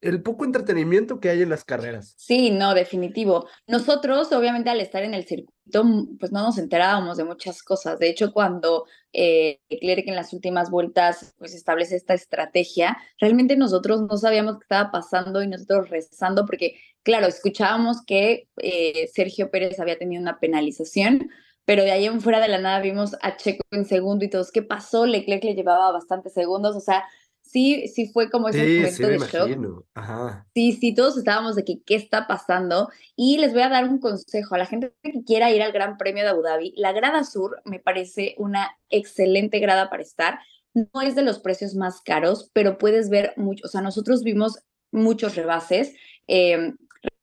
el 0.00 0.22
poco 0.22 0.44
entretenimiento 0.44 1.20
que 1.20 1.28
hay 1.28 1.42
en 1.42 1.50
las 1.50 1.64
carreras. 1.64 2.14
Sí, 2.16 2.50
no, 2.50 2.74
definitivo. 2.74 3.46
Nosotros, 3.66 4.32
obviamente, 4.32 4.70
al 4.70 4.80
estar 4.80 5.02
en 5.02 5.14
el 5.14 5.24
circuito, 5.26 5.84
mm, 5.84 6.18
pues 6.18 6.32
no 6.32 6.42
nos 6.42 6.58
enterábamos 6.58 7.18
de 7.18 7.24
muchas 7.24 7.62
cosas. 7.62 7.98
De 7.98 8.08
hecho, 8.08 8.32
cuando 8.32 8.86
eh, 9.12 9.60
Leclerc 9.68 10.08
en 10.08 10.16
las 10.16 10.32
últimas 10.32 10.70
vueltas 10.70 11.34
pues 11.38 11.54
establece 11.54 11.96
esta 11.96 12.14
estrategia, 12.14 12.96
realmente 13.18 13.56
nosotros 13.56 14.02
no 14.02 14.16
sabíamos 14.16 14.54
qué 14.58 14.62
estaba 14.62 14.90
pasando 14.90 15.42
y 15.42 15.48
nosotros 15.48 15.90
rezando 15.90 16.46
porque, 16.46 16.76
claro, 17.02 17.26
escuchábamos 17.26 18.02
que 18.06 18.48
eh, 18.58 19.08
Sergio 19.12 19.50
Pérez 19.50 19.80
había 19.80 19.98
tenido 19.98 20.22
una 20.22 20.38
penalización, 20.40 21.28
pero 21.64 21.82
de 21.82 21.92
ahí 21.92 22.06
en 22.06 22.20
fuera 22.20 22.40
de 22.40 22.48
la 22.48 22.58
nada 22.58 22.80
vimos 22.80 23.16
a 23.20 23.36
Checo 23.36 23.64
en 23.70 23.84
segundo 23.84 24.24
y 24.24 24.30
todos, 24.30 24.50
¿qué 24.50 24.62
pasó? 24.62 25.06
Leclerc 25.06 25.44
le 25.44 25.54
llevaba 25.54 25.92
bastantes 25.92 26.32
segundos, 26.32 26.74
o 26.74 26.80
sea, 26.80 27.04
sí, 27.50 27.88
sí 27.88 28.10
fue 28.12 28.30
como 28.30 28.48
ese 28.48 28.64
Sí, 28.64 28.76
momento 28.76 28.96
sí 28.96 29.02
de 29.04 29.18
shock. 29.18 29.84
Ajá. 29.94 30.46
Sí, 30.54 30.72
sí, 30.72 30.94
todos 30.94 31.16
estábamos 31.16 31.56
de 31.56 31.64
que 31.64 31.82
qué 31.84 31.94
está 31.96 32.26
pasando 32.26 32.88
y 33.16 33.38
les 33.38 33.52
voy 33.52 33.62
a 33.62 33.68
dar 33.68 33.84
un 33.84 33.98
consejo 33.98 34.54
a 34.54 34.58
la 34.58 34.66
gente 34.66 34.92
que 35.02 35.24
quiera 35.24 35.50
ir 35.50 35.62
al 35.62 35.72
Gran 35.72 35.96
Premio 35.96 36.22
de 36.22 36.30
Abu 36.30 36.42
Dhabi. 36.42 36.72
La 36.76 36.92
grada 36.92 37.24
sur 37.24 37.60
me 37.64 37.78
parece 37.80 38.34
una 38.38 38.70
excelente 38.88 39.58
grada 39.58 39.90
para 39.90 40.02
estar. 40.02 40.38
No 40.74 41.02
es 41.02 41.14
de 41.14 41.22
los 41.22 41.38
precios 41.40 41.74
más 41.74 42.00
caros, 42.00 42.50
pero 42.52 42.78
puedes 42.78 43.10
ver 43.10 43.34
mucho, 43.36 43.64
o 43.66 43.68
sea, 43.68 43.80
nosotros 43.80 44.22
vimos 44.22 44.60
muchos 44.92 45.34
rebases. 45.36 45.94
eh, 46.26 46.74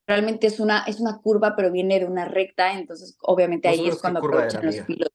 realmente 0.07 0.47
es 0.47 0.59
una, 0.59 0.83
es 0.87 0.99
una 0.99 1.19
curva, 1.19 1.55
pero 1.55 1.71
viene 1.71 1.99
de 1.99 2.05
una 2.05 2.25
recta, 2.25 2.73
entonces 2.79 3.17
obviamente 3.21 3.67
ahí 3.67 3.87
es 3.87 3.95
¿qué 3.95 4.01
cuando 4.01 4.19
aprovechan 4.19 4.65
los 4.65 4.77
pilotos. 4.77 5.13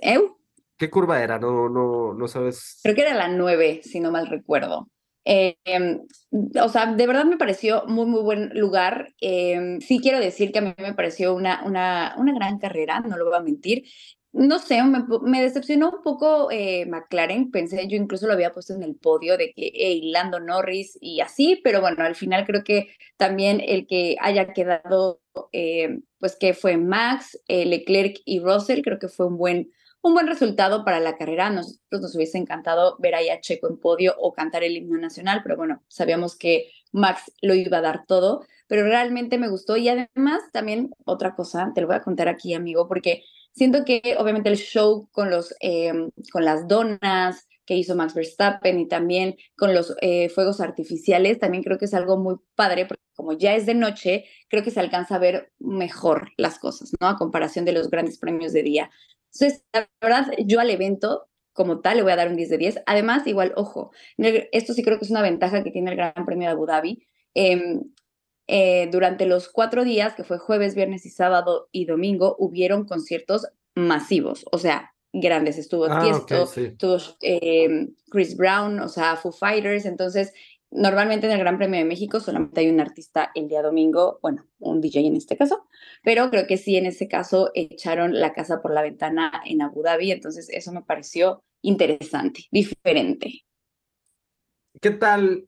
¿Eu? 0.00 0.38
¿Qué 0.82 0.90
curva 0.90 1.22
era? 1.22 1.38
No, 1.38 1.68
no, 1.68 2.12
no 2.12 2.26
sabes. 2.26 2.80
Creo 2.82 2.96
que 2.96 3.02
era 3.02 3.14
la 3.14 3.28
9, 3.28 3.82
si 3.84 4.00
no 4.00 4.10
mal 4.10 4.26
recuerdo. 4.26 4.88
Eh, 5.24 5.54
em, 5.64 6.00
o 6.60 6.68
sea, 6.68 6.86
de 6.86 7.06
verdad 7.06 7.24
me 7.24 7.36
pareció 7.36 7.84
muy, 7.86 8.04
muy 8.04 8.20
buen 8.20 8.48
lugar. 8.58 9.14
Em, 9.20 9.80
sí 9.80 10.00
quiero 10.00 10.18
decir 10.18 10.50
que 10.50 10.58
a 10.58 10.62
mí 10.62 10.74
me 10.76 10.94
pareció 10.94 11.36
una, 11.36 11.62
una, 11.64 12.16
una 12.18 12.34
gran 12.34 12.58
carrera, 12.58 12.98
no 12.98 13.16
lo 13.16 13.26
voy 13.26 13.36
a 13.36 13.42
mentir. 13.42 13.84
No 14.32 14.58
sé, 14.58 14.82
me, 14.82 15.04
me 15.22 15.42
decepcionó 15.42 15.90
un 15.90 16.02
poco 16.02 16.50
eh, 16.50 16.86
McLaren. 16.86 17.50
Pensé, 17.50 17.86
yo 17.86 17.96
incluso 17.96 18.26
lo 18.26 18.32
había 18.32 18.52
puesto 18.52 18.74
en 18.74 18.82
el 18.82 18.96
podio 18.96 19.36
de 19.36 19.52
que 19.52 19.70
hey, 19.74 20.10
Lando 20.10 20.40
Norris 20.40 20.98
y 21.00 21.20
así, 21.20 21.60
pero 21.62 21.80
bueno, 21.80 22.02
al 22.02 22.14
final 22.16 22.46
creo 22.46 22.64
que 22.64 22.88
también 23.18 23.60
el 23.60 23.86
que 23.86 24.16
haya 24.20 24.52
quedado, 24.54 25.20
eh, 25.52 26.00
pues 26.18 26.36
que 26.36 26.54
fue 26.54 26.78
Max, 26.78 27.38
eh, 27.46 27.66
Leclerc 27.66 28.16
y 28.24 28.40
Russell, 28.40 28.82
creo 28.82 28.98
que 28.98 29.08
fue 29.08 29.26
un 29.26 29.36
buen, 29.36 29.70
un 30.00 30.14
buen 30.14 30.26
resultado 30.26 30.82
para 30.84 30.98
la 30.98 31.16
carrera. 31.18 31.50
Nosotros 31.50 32.00
nos 32.00 32.14
hubiese 32.16 32.38
encantado 32.38 32.96
ver 33.00 33.14
ahí 33.14 33.28
a 33.28 33.40
Checo 33.40 33.68
en 33.68 33.78
podio 33.78 34.14
o 34.18 34.32
cantar 34.32 34.64
el 34.64 34.76
himno 34.76 34.98
nacional, 34.98 35.40
pero 35.42 35.56
bueno, 35.56 35.82
sabíamos 35.88 36.36
que 36.36 36.70
Max 36.90 37.32
lo 37.42 37.54
iba 37.54 37.78
a 37.78 37.82
dar 37.82 38.06
todo, 38.06 38.46
pero 38.66 38.84
realmente 38.84 39.36
me 39.36 39.48
gustó 39.48 39.76
y 39.76 39.90
además 39.90 40.42
también 40.52 40.90
otra 41.04 41.34
cosa, 41.34 41.72
te 41.74 41.82
lo 41.82 41.86
voy 41.86 41.96
a 41.96 42.02
contar 42.02 42.28
aquí, 42.28 42.54
amigo, 42.54 42.88
porque 42.88 43.24
siento 43.52 43.84
que 43.84 44.16
obviamente 44.18 44.48
el 44.48 44.56
show 44.56 45.08
con, 45.12 45.30
los, 45.30 45.54
em, 45.60 46.10
con 46.32 46.44
las 46.44 46.68
donas 46.68 47.46
que 47.64 47.76
hizo 47.76 47.94
Max 47.94 48.14
Verstappen 48.14 48.80
y 48.80 48.88
también 48.88 49.36
con 49.56 49.74
los 49.74 49.94
eh, 50.00 50.28
fuegos 50.28 50.60
artificiales, 50.60 51.38
también 51.38 51.62
creo 51.62 51.78
que 51.78 51.84
es 51.84 51.94
algo 51.94 52.16
muy 52.16 52.36
padre, 52.56 52.86
porque 52.86 53.02
como 53.14 53.32
ya 53.34 53.54
es 53.54 53.66
de 53.66 53.74
noche, 53.74 54.24
creo 54.48 54.64
que 54.64 54.70
se 54.70 54.80
alcanza 54.80 55.16
a 55.16 55.18
ver 55.18 55.52
mejor 55.60 56.32
las 56.36 56.58
cosas, 56.58 56.90
¿no? 57.00 57.06
A 57.06 57.16
comparación 57.16 57.64
de 57.64 57.72
los 57.72 57.88
grandes 57.88 58.18
premios 58.18 58.52
de 58.52 58.62
día. 58.62 58.90
Entonces, 59.32 59.64
la 59.72 59.88
verdad, 60.00 60.32
yo 60.44 60.60
al 60.60 60.70
evento 60.70 61.28
como 61.52 61.80
tal 61.80 61.98
le 61.98 62.02
voy 62.02 62.12
a 62.12 62.16
dar 62.16 62.28
un 62.28 62.36
10 62.36 62.48
de 62.50 62.58
10. 62.58 62.82
Además, 62.86 63.26
igual, 63.26 63.52
ojo, 63.56 63.92
esto 64.16 64.72
sí 64.72 64.82
creo 64.82 64.98
que 64.98 65.04
es 65.04 65.10
una 65.10 65.22
ventaja 65.22 65.62
que 65.62 65.70
tiene 65.70 65.90
el 65.90 65.96
Gran 65.96 66.24
Premio 66.26 66.48
de 66.48 66.52
Abu 66.52 66.66
Dhabi. 66.66 67.06
Em, 67.34 67.82
eh, 68.46 68.88
durante 68.90 69.26
los 69.26 69.48
cuatro 69.48 69.84
días, 69.84 70.14
que 70.14 70.24
fue 70.24 70.38
jueves, 70.38 70.74
viernes 70.74 71.06
y 71.06 71.10
sábado 71.10 71.68
y 71.72 71.86
domingo, 71.86 72.36
hubieron 72.38 72.84
conciertos 72.84 73.46
masivos, 73.74 74.44
o 74.52 74.58
sea, 74.58 74.92
grandes. 75.12 75.58
Estuvo 75.58 75.86
Ah, 75.86 76.00
Tiesto, 76.02 76.44
ok, 76.44 76.48
sí. 76.50 76.64
estuvo 76.64 76.98
em, 77.20 77.94
Chris 78.10 78.36
Brown, 78.36 78.80
o 78.80 78.88
sea, 78.88 79.16
Foo 79.16 79.32
Fighters. 79.32 79.84
Entonces, 79.84 80.32
normalmente 80.70 81.26
en 81.26 81.32
el 81.32 81.38
Gran 81.38 81.58
Premio 81.58 81.78
de 81.78 81.84
México 81.84 82.18
solamente 82.20 82.60
hay 82.60 82.68
un 82.68 82.80
artista 82.80 83.30
el 83.34 83.48
día 83.48 83.62
domingo, 83.62 84.18
bueno, 84.22 84.46
un 84.58 84.80
DJ 84.80 85.06
en 85.06 85.16
este 85.16 85.36
caso, 85.36 85.66
pero 86.02 86.30
creo 86.30 86.46
que 86.46 86.56
sí 86.56 86.76
en 86.76 86.86
ese 86.86 87.08
caso 87.08 87.50
echaron 87.54 88.18
la 88.18 88.32
casa 88.32 88.60
por 88.62 88.72
la 88.72 88.82
ventana 88.82 89.42
en 89.44 89.62
Abu 89.62 89.82
Dhabi, 89.82 90.10
entonces 90.10 90.48
eso 90.50 90.72
me 90.72 90.82
pareció 90.82 91.44
interesante, 91.60 92.44
diferente. 92.50 93.44
¿Qué 94.80 94.90
tal? 94.92 95.46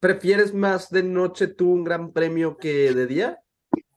¿Prefieres 0.00 0.54
más 0.54 0.90
de 0.90 1.02
noche 1.02 1.46
tú 1.46 1.72
un 1.72 1.84
gran 1.84 2.12
premio 2.12 2.56
que 2.56 2.92
de 2.92 3.06
día? 3.06 3.38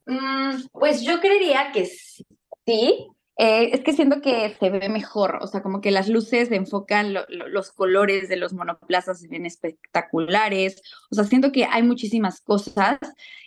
Mm, 0.05 0.67
pues 0.72 1.01
yo 1.01 1.19
creería 1.19 1.72
que 1.72 1.86
sí. 1.86 3.08
Eh, 3.41 3.69
es 3.74 3.81
que 3.81 3.93
siento 3.93 4.19
que 4.22 4.53
se 4.60 4.69
ve 4.69 4.89
mejor, 4.89 5.38
o 5.41 5.48
sea, 5.48 5.62
como 5.62 5.79
que 5.79 5.91
las 5.91 6.10
luces 6.10 6.51
enfocan, 6.51 7.13
lo- 7.13 7.24
lo- 7.29 7.48
los 7.48 7.72
colores 7.72 8.27
de 8.27 8.36
los 8.36 8.51
monoplazas 8.51 9.22
se 9.22 9.29
ven 9.29 9.46
espectaculares, 9.46 10.81
o 11.10 11.15
sea, 11.15 11.24
siento 11.24 11.51
que 11.53 11.63
hay 11.63 11.81
muchísimas 11.84 12.41
cosas. 12.41 13.00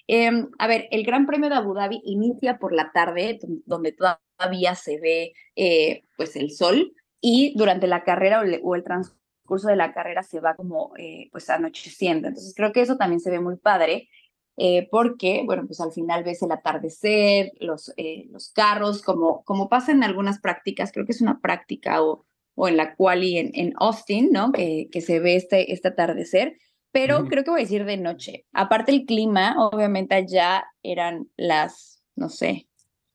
Em, 0.07 0.49
a 0.59 0.67
ver, 0.67 0.89
el 0.93 1.05
Gran 1.05 1.27
Premio 1.27 1.51
de 1.51 1.57
Abu 1.57 1.75
Dhabi 1.75 2.01
inicia 2.05 2.59
por 2.59 2.73
la 2.75 2.91
tarde, 2.93 3.39
don- 3.43 3.63
donde 3.67 3.93
todavía 3.93 4.75
se 4.77 4.99
ve 4.99 5.35
eh, 5.57 6.05
pues 6.17 6.37
el 6.37 6.51
sol, 6.51 6.95
y 7.21 7.55
durante 7.57 7.87
la 7.87 8.03
carrera 8.03 8.41
o, 8.41 8.45
o 8.71 8.75
el 8.75 8.83
transcurso 8.85 9.22
de 9.61 9.77
la 9.77 9.93
carrera 9.93 10.23
se 10.23 10.41
va 10.41 10.55
como 10.55 10.93
eh, 10.97 11.29
pues 11.31 11.51
anocheciendo. 11.51 12.29
Entonces 12.29 12.55
creo 12.57 12.73
que 12.73 12.81
eso 12.81 12.97
también 12.97 13.21
se 13.21 13.31
ve 13.31 13.41
muy 13.41 13.57
padre 13.57 14.09
eh, 14.57 14.89
porque, 14.91 15.43
bueno, 15.45 15.67
pues 15.67 15.81
al 15.81 15.93
final 15.93 16.25
ves 16.25 16.43
el 16.43 16.53
atardecer, 16.53 17.53
los, 17.61 17.93
eh, 17.97 18.27
los 18.31 18.51
carros, 18.51 19.03
como, 19.03 19.43
como 19.45 19.69
pasa 19.69 19.93
en 19.93 20.05
algunas 20.05 20.41
prácticas, 20.41 20.93
creo 20.93 21.07
que 21.07 21.13
es 21.13 21.23
una 21.23 21.41
práctica 21.41 22.03
o, 22.03 22.27
o 22.55 22.69
en 22.69 22.77
la 22.77 22.95
quali 22.95 23.39
en, 23.39 23.51
en 23.55 23.73
Austin, 23.77 24.31
¿no? 24.31 24.53
Que, 24.53 24.89
que 24.93 25.01
se 25.01 25.21
ve 25.21 25.37
este, 25.37 25.73
este 25.73 25.89
atardecer, 25.89 26.59
pero 26.91 27.25
creo 27.25 27.45
que 27.45 27.51
voy 27.51 27.61
a 27.61 27.65
decir 27.65 27.87
de 27.87 27.97
noche. 27.97 28.45
Aparte 28.53 28.93
el 28.93 29.07
clima, 29.07 29.55
obviamente 29.59 30.15
allá 30.15 30.67
eran 30.83 31.31
las, 31.37 32.03
no 32.15 32.29
sé, 32.29 32.69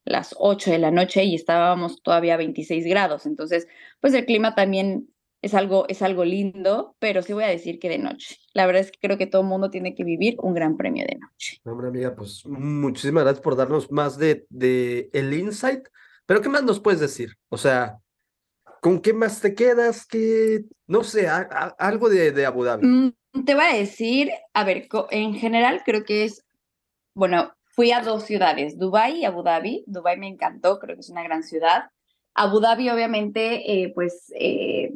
las 0.04 0.34
8 0.40 0.72
de 0.72 0.80
la 0.80 0.90
noche 0.90 1.24
y 1.24 1.36
estábamos 1.36 2.02
todavía 2.02 2.34
a 2.34 2.38
26 2.38 2.86
grados, 2.86 3.26
entonces, 3.28 3.68
pues 4.02 4.14
el 4.14 4.26
clima 4.26 4.56
también 4.56 5.10
es 5.42 5.54
algo, 5.54 5.86
es 5.88 6.02
algo 6.02 6.26
lindo, 6.26 6.96
pero 7.00 7.22
sí 7.22 7.34
voy 7.34 7.44
a 7.44 7.48
decir 7.48 7.80
que 7.80 7.90
de 7.90 8.00
noche. 8.00 8.38
La 8.54 8.66
verdad 8.66 8.82
es 8.82 8.92
que 8.92 9.00
creo 9.00 9.18
que 9.18 9.28
todo 9.28 9.44
el 9.44 9.48
mundo 9.48 9.70
tiene 9.70 9.96
que 9.96 10.04
vivir 10.04 10.36
un 10.40 10.54
gran 10.54 10.78
premio 10.78 11.06
de 11.08 11.18
noche. 11.20 11.58
No, 11.64 11.74
Hombre, 11.74 11.88
amiga, 11.90 12.16
pues 12.16 12.46
muchísimas 12.46 13.24
gracias 13.24 13.42
por 13.44 13.56
darnos 13.56 13.92
más 13.92 14.18
de, 14.18 14.46
de 14.50 15.10
el 15.14 15.34
insight. 15.34 15.88
Pero 16.26 16.42
¿qué 16.42 16.50
más 16.50 16.64
nos 16.64 16.80
puedes 16.80 17.00
decir? 17.00 17.34
O 17.50 17.58
sea, 17.58 18.00
¿con 18.82 19.00
qué 19.02 19.14
más 19.14 19.40
te 19.42 19.54
quedas? 19.54 20.06
¿Qué, 20.06 20.66
no 20.88 21.04
sé, 21.04 21.28
a- 21.28 21.48
a- 21.50 21.76
algo 21.80 22.10
de, 22.10 22.32
de 22.32 22.46
Abu 22.46 22.64
Dhabi? 22.64 22.86
Mm, 22.88 23.44
te 23.46 23.56
voy 23.56 23.64
a 23.66 23.76
decir, 23.78 24.32
a 24.54 24.64
ver, 24.64 24.88
en 25.12 25.36
general 25.36 25.84
creo 25.86 26.04
que 26.04 26.26
es, 26.26 26.44
bueno, 27.14 27.54
fui 27.66 27.92
a 27.92 28.02
dos 28.02 28.24
ciudades, 28.24 28.78
Dubái 28.80 29.20
y 29.22 29.26
Abu 29.26 29.44
Dhabi. 29.44 29.84
Dubái 29.88 30.18
me 30.18 30.28
encantó, 30.28 30.80
creo 30.80 30.96
que 30.96 31.02
es 31.02 31.10
una 31.10 31.24
gran 31.24 31.44
ciudad. 31.44 31.92
Abu 32.34 32.60
Dhabi, 32.60 32.90
obviamente, 32.90 33.84
eh, 33.84 33.92
pues, 33.94 34.32
eh, 34.40 34.92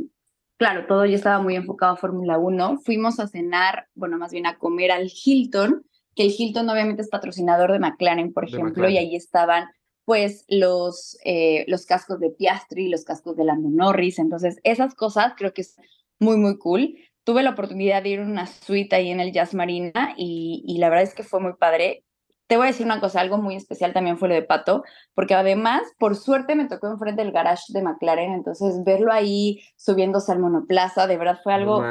claro, 0.62 0.86
todo 0.86 1.08
ya 1.08 1.16
estaba 1.16 1.42
muy 1.42 1.56
enfocado 1.56 1.94
a 1.94 1.98
Fórmula 1.98 2.38
1. 2.38 2.82
Fuimos 2.86 3.20
a 3.20 3.28
cenar, 3.28 3.88
bueno, 3.96 4.20
más 4.20 4.32
bien 4.32 4.46
a 4.46 4.60
comer 4.60 4.92
al 4.92 5.12
Hilton, 5.12 5.84
que 6.14 6.22
el 6.22 6.36
Hilton 6.38 6.70
obviamente 6.70 7.02
es 7.02 7.10
patrocinador 7.10 7.72
de 7.72 7.80
McLaren, 7.80 8.32
por 8.32 8.46
De 8.46 8.56
ejemplo, 8.56 8.88
y 8.88 9.00
ahí 9.00 9.16
estaban 9.16 9.66
pues 10.06 10.46
los, 10.50 11.18
eh, 11.26 11.66
los 11.68 11.88
cascos 11.88 12.20
de 12.20 12.30
Piastri, 12.30 12.90
los 12.90 13.06
cascos 13.06 13.36
de 13.38 13.46
Lando 13.46 13.70
Norris, 13.70 14.20
entonces 14.20 14.60
esas 14.64 14.94
cosas 14.94 15.34
creo 15.36 15.52
que 15.52 15.62
es 15.62 15.78
muy, 16.20 16.38
muy 16.38 16.60
cool. 16.60 16.96
Tuve 17.24 17.42
la 17.42 17.52
oportunidad 17.52 18.04
de 18.04 18.10
ir 18.10 18.20
a 18.20 18.26
una 18.26 18.46
suite 18.46 18.96
ahí 18.96 19.10
en 19.10 19.20
el 19.20 19.32
Jazz 19.32 19.56
Marina 19.56 20.14
y, 20.16 20.64
y 20.68 20.78
la 20.78 20.90
verdad 20.90 21.06
es 21.06 21.16
que 21.16 21.24
fue 21.24 21.40
muy 21.40 21.54
padre. 21.54 22.04
Te 22.52 22.58
voy 22.58 22.66
a 22.66 22.72
decir 22.72 22.86
una 22.86 23.00
cosa, 23.00 23.22
algo 23.22 23.38
muy 23.38 23.56
especial 23.56 23.94
también 23.94 24.18
fue 24.18 24.28
lo 24.28 24.36
de 24.36 24.42
Pato, 24.42 24.84
porque 25.14 25.36
además, 25.36 25.84
por 25.98 26.18
suerte, 26.18 26.54
me 26.54 26.68
tocó 26.68 26.88
enfrente 26.88 27.24
del 27.24 27.32
garage 27.32 27.72
de 27.72 27.82
McLaren, 27.82 28.34
entonces 28.34 28.84
verlo 28.84 29.14
ahí 29.14 29.62
subiéndose 29.78 30.34
al 30.34 30.40
monoplaza, 30.40 31.08
de 31.08 31.16
verdad 31.16 31.40
fue 31.42 31.54
algo 31.54 31.82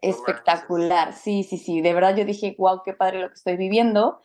espectacular. 0.00 1.12
Sí, 1.12 1.44
sí, 1.44 1.58
sí, 1.58 1.80
de 1.80 1.94
verdad 1.94 2.16
yo 2.16 2.24
dije, 2.24 2.56
wow, 2.58 2.82
qué 2.84 2.92
padre 2.92 3.20
lo 3.20 3.28
que 3.28 3.34
estoy 3.34 3.56
viviendo. 3.56 4.20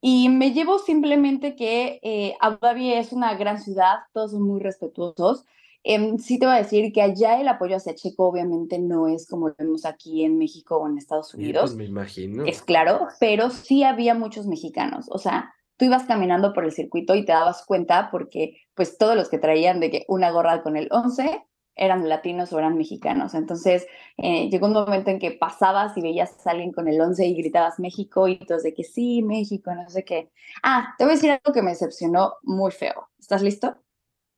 Y 0.00 0.28
me 0.28 0.50
llevo 0.50 0.80
simplemente 0.80 1.54
que 1.54 2.00
eh, 2.02 2.36
Abu 2.40 2.58
Dhabi 2.60 2.94
es 2.94 3.12
una 3.12 3.32
gran 3.36 3.60
ciudad, 3.60 3.98
todos 4.12 4.32
son 4.32 4.42
muy 4.42 4.58
respetuosos. 4.60 5.44
Em, 5.88 6.18
sí 6.18 6.38
te 6.38 6.46
voy 6.46 6.56
a 6.56 6.58
decir 6.58 6.92
que 6.92 7.00
allá 7.02 7.40
el 7.40 7.46
apoyo 7.48 7.76
hacia 7.76 7.94
Checo 7.94 8.26
obviamente 8.28 8.78
no 8.78 9.06
es 9.08 9.28
como 9.28 9.48
lo 9.48 9.54
vemos 9.56 9.84
aquí 9.84 10.24
en 10.24 10.36
México 10.36 10.78
o 10.78 10.88
en 10.88 10.98
Estados 10.98 11.30
Sí, 11.30 11.36
Unidos 11.38 11.60
pues 11.60 11.76
me 11.76 11.84
imagino. 11.84 12.44
es 12.44 12.60
claro, 12.62 13.06
pero 13.20 13.50
sí 13.50 13.84
había 13.84 14.14
muchos 14.14 14.46
mexicanos. 14.46 15.06
O 15.10 15.18
sea, 15.18 15.54
tú 15.76 15.84
ibas 15.84 16.04
caminando 16.04 16.52
por 16.52 16.64
el 16.64 16.72
circuito 16.72 17.14
y 17.14 17.24
te 17.24 17.32
dabas 17.32 17.64
cuenta 17.64 18.08
porque 18.10 18.56
pues 18.74 18.98
todos 18.98 19.14
los 19.16 19.28
que 19.28 19.38
traían 19.38 19.78
de 19.80 19.90
que 19.90 20.04
una 20.08 20.30
gorra 20.30 20.62
con 20.62 20.76
el 20.76 20.88
11 20.90 21.44
eran 21.76 22.08
latinos 22.08 22.52
o 22.52 22.58
eran 22.58 22.76
mexicanos. 22.78 23.34
Entonces 23.34 23.86
eh, 24.16 24.48
llegó 24.50 24.66
un 24.66 24.72
momento 24.72 25.10
en 25.10 25.18
que 25.18 25.30
pasabas 25.32 25.96
y 25.96 26.00
veías 26.00 26.46
a 26.46 26.50
alguien 26.50 26.72
con 26.72 26.88
el 26.88 27.00
11 27.00 27.26
y 27.26 27.34
gritabas 27.34 27.78
México 27.78 28.26
y 28.28 28.38
todos 28.38 28.62
de 28.64 28.74
que 28.74 28.82
sí, 28.82 29.22
México, 29.22 29.74
no 29.74 29.88
sé 29.90 30.04
qué. 30.04 30.30
Ah, 30.62 30.94
te 30.98 31.04
voy 31.04 31.12
a 31.12 31.14
decir 31.16 31.30
algo 31.30 31.52
que 31.52 31.62
me 31.62 31.70
decepcionó 31.70 32.34
muy 32.42 32.72
feo. 32.72 33.08
¿Estás 33.18 33.42
listo? 33.42 33.76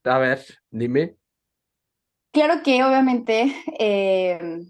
A 0.04 0.18
ver, 0.18 0.40
dime. 0.70 1.16
Claro 2.38 2.62
que 2.62 2.84
obviamente 2.84 3.52
eh, 3.80 4.60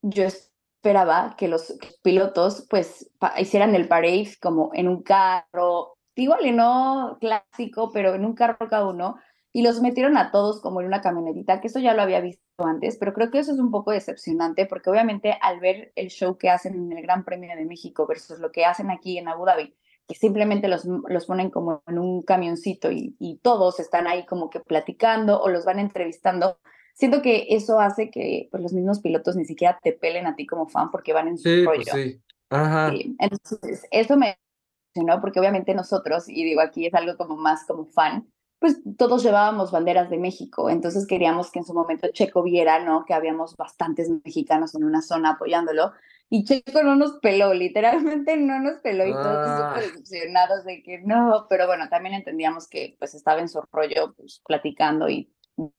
yo 0.00 0.22
esperaba 0.22 1.34
que 1.36 1.48
los 1.48 1.76
pilotos 2.04 2.68
pues 2.70 3.10
hicieran 3.36 3.74
el 3.74 3.88
parade 3.88 4.30
como 4.40 4.70
en 4.72 4.86
un 4.86 5.02
carro, 5.02 5.96
igual 6.14 6.46
y 6.46 6.52
no 6.52 7.18
clásico, 7.20 7.90
pero 7.92 8.14
en 8.14 8.24
un 8.24 8.34
carro 8.34 8.68
cada 8.70 8.86
uno, 8.86 9.16
y 9.52 9.62
los 9.62 9.80
metieron 9.80 10.16
a 10.16 10.30
todos 10.30 10.60
como 10.60 10.80
en 10.80 10.86
una 10.86 11.00
camionetita, 11.00 11.60
que 11.60 11.66
eso 11.66 11.80
ya 11.80 11.94
lo 11.94 12.02
había 12.02 12.20
visto 12.20 12.44
antes, 12.58 12.96
pero 12.96 13.12
creo 13.12 13.32
que 13.32 13.40
eso 13.40 13.50
es 13.50 13.58
un 13.58 13.72
poco 13.72 13.90
decepcionante 13.90 14.66
porque 14.66 14.88
obviamente 14.88 15.36
al 15.40 15.58
ver 15.58 15.92
el 15.96 16.10
show 16.10 16.38
que 16.38 16.48
hacen 16.48 16.74
en 16.74 16.96
el 16.96 17.02
Gran 17.02 17.24
Premio 17.24 17.56
de 17.56 17.64
México 17.64 18.06
versus 18.06 18.38
lo 18.38 18.52
que 18.52 18.66
hacen 18.66 18.88
aquí 18.92 19.18
en 19.18 19.26
Abu 19.26 19.46
Dhabi, 19.46 19.74
que 20.08 20.14
simplemente 20.14 20.68
los, 20.68 20.84
los 20.84 21.26
ponen 21.26 21.50
como 21.50 21.82
en 21.86 21.98
un 21.98 22.22
camioncito 22.22 22.90
y, 22.90 23.16
y 23.18 23.38
todos 23.38 23.80
están 23.80 24.06
ahí 24.06 24.26
como 24.26 24.50
que 24.50 24.60
platicando 24.60 25.40
o 25.40 25.48
los 25.48 25.64
van 25.64 25.78
entrevistando, 25.78 26.58
siento 26.94 27.22
que 27.22 27.46
eso 27.50 27.80
hace 27.80 28.10
que 28.10 28.48
pues, 28.50 28.62
los 28.62 28.72
mismos 28.72 29.00
pilotos 29.00 29.36
ni 29.36 29.44
siquiera 29.44 29.78
te 29.82 29.92
pelen 29.92 30.26
a 30.26 30.36
ti 30.36 30.46
como 30.46 30.68
fan 30.68 30.90
porque 30.90 31.12
van 31.12 31.28
en 31.28 31.38
su 31.38 31.48
Sí, 31.48 31.64
rollo. 31.64 31.82
pues 31.84 31.88
sí. 31.90 32.20
Ajá. 32.50 32.90
Sí, 32.90 33.16
Entonces, 33.18 33.86
eso 33.90 34.16
me 34.16 34.36
emocionó 34.94 35.20
porque 35.20 35.40
obviamente 35.40 35.74
nosotros, 35.74 36.28
y 36.28 36.44
digo 36.44 36.60
aquí 36.60 36.86
es 36.86 36.94
algo 36.94 37.16
como 37.16 37.36
más 37.36 37.64
como 37.66 37.86
fan, 37.86 38.31
pues 38.62 38.80
todos 38.98 39.22
llevábamos 39.24 39.72
banderas 39.72 40.10
de 40.10 40.18
México, 40.18 40.70
entonces 40.70 41.06
queríamos 41.06 41.52
que 41.52 41.58
en 41.60 41.66
su 41.66 41.74
momento 41.74 42.08
Checo 42.14 42.42
viera, 42.42 42.82
¿no? 42.84 43.04
Que 43.04 43.14
habíamos 43.14 43.56
bastantes 43.58 44.08
mexicanos 44.24 44.74
en 44.76 44.84
una 44.84 45.02
zona 45.02 45.32
apoyándolo 45.32 45.92
y 46.30 46.44
Checo 46.46 46.82
no 46.82 46.96
nos 46.96 47.18
peló, 47.20 47.52
literalmente 47.54 48.38
no 48.38 48.60
nos 48.60 48.78
peló 48.78 49.06
y 49.06 49.12
todos 49.12 49.26
Ah. 49.26 49.74
súper 49.74 49.90
decepcionados 49.92 50.64
de 50.64 50.82
que 50.82 51.00
no, 51.00 51.46
pero 51.50 51.66
bueno, 51.66 51.90
también 51.90 52.14
entendíamos 52.14 52.68
que 52.68 52.96
pues 52.98 53.14
estaba 53.14 53.40
en 53.42 53.50
su 53.50 53.60
rollo 53.72 54.14
pues 54.16 54.40
platicando 54.46 55.10
y 55.10 55.30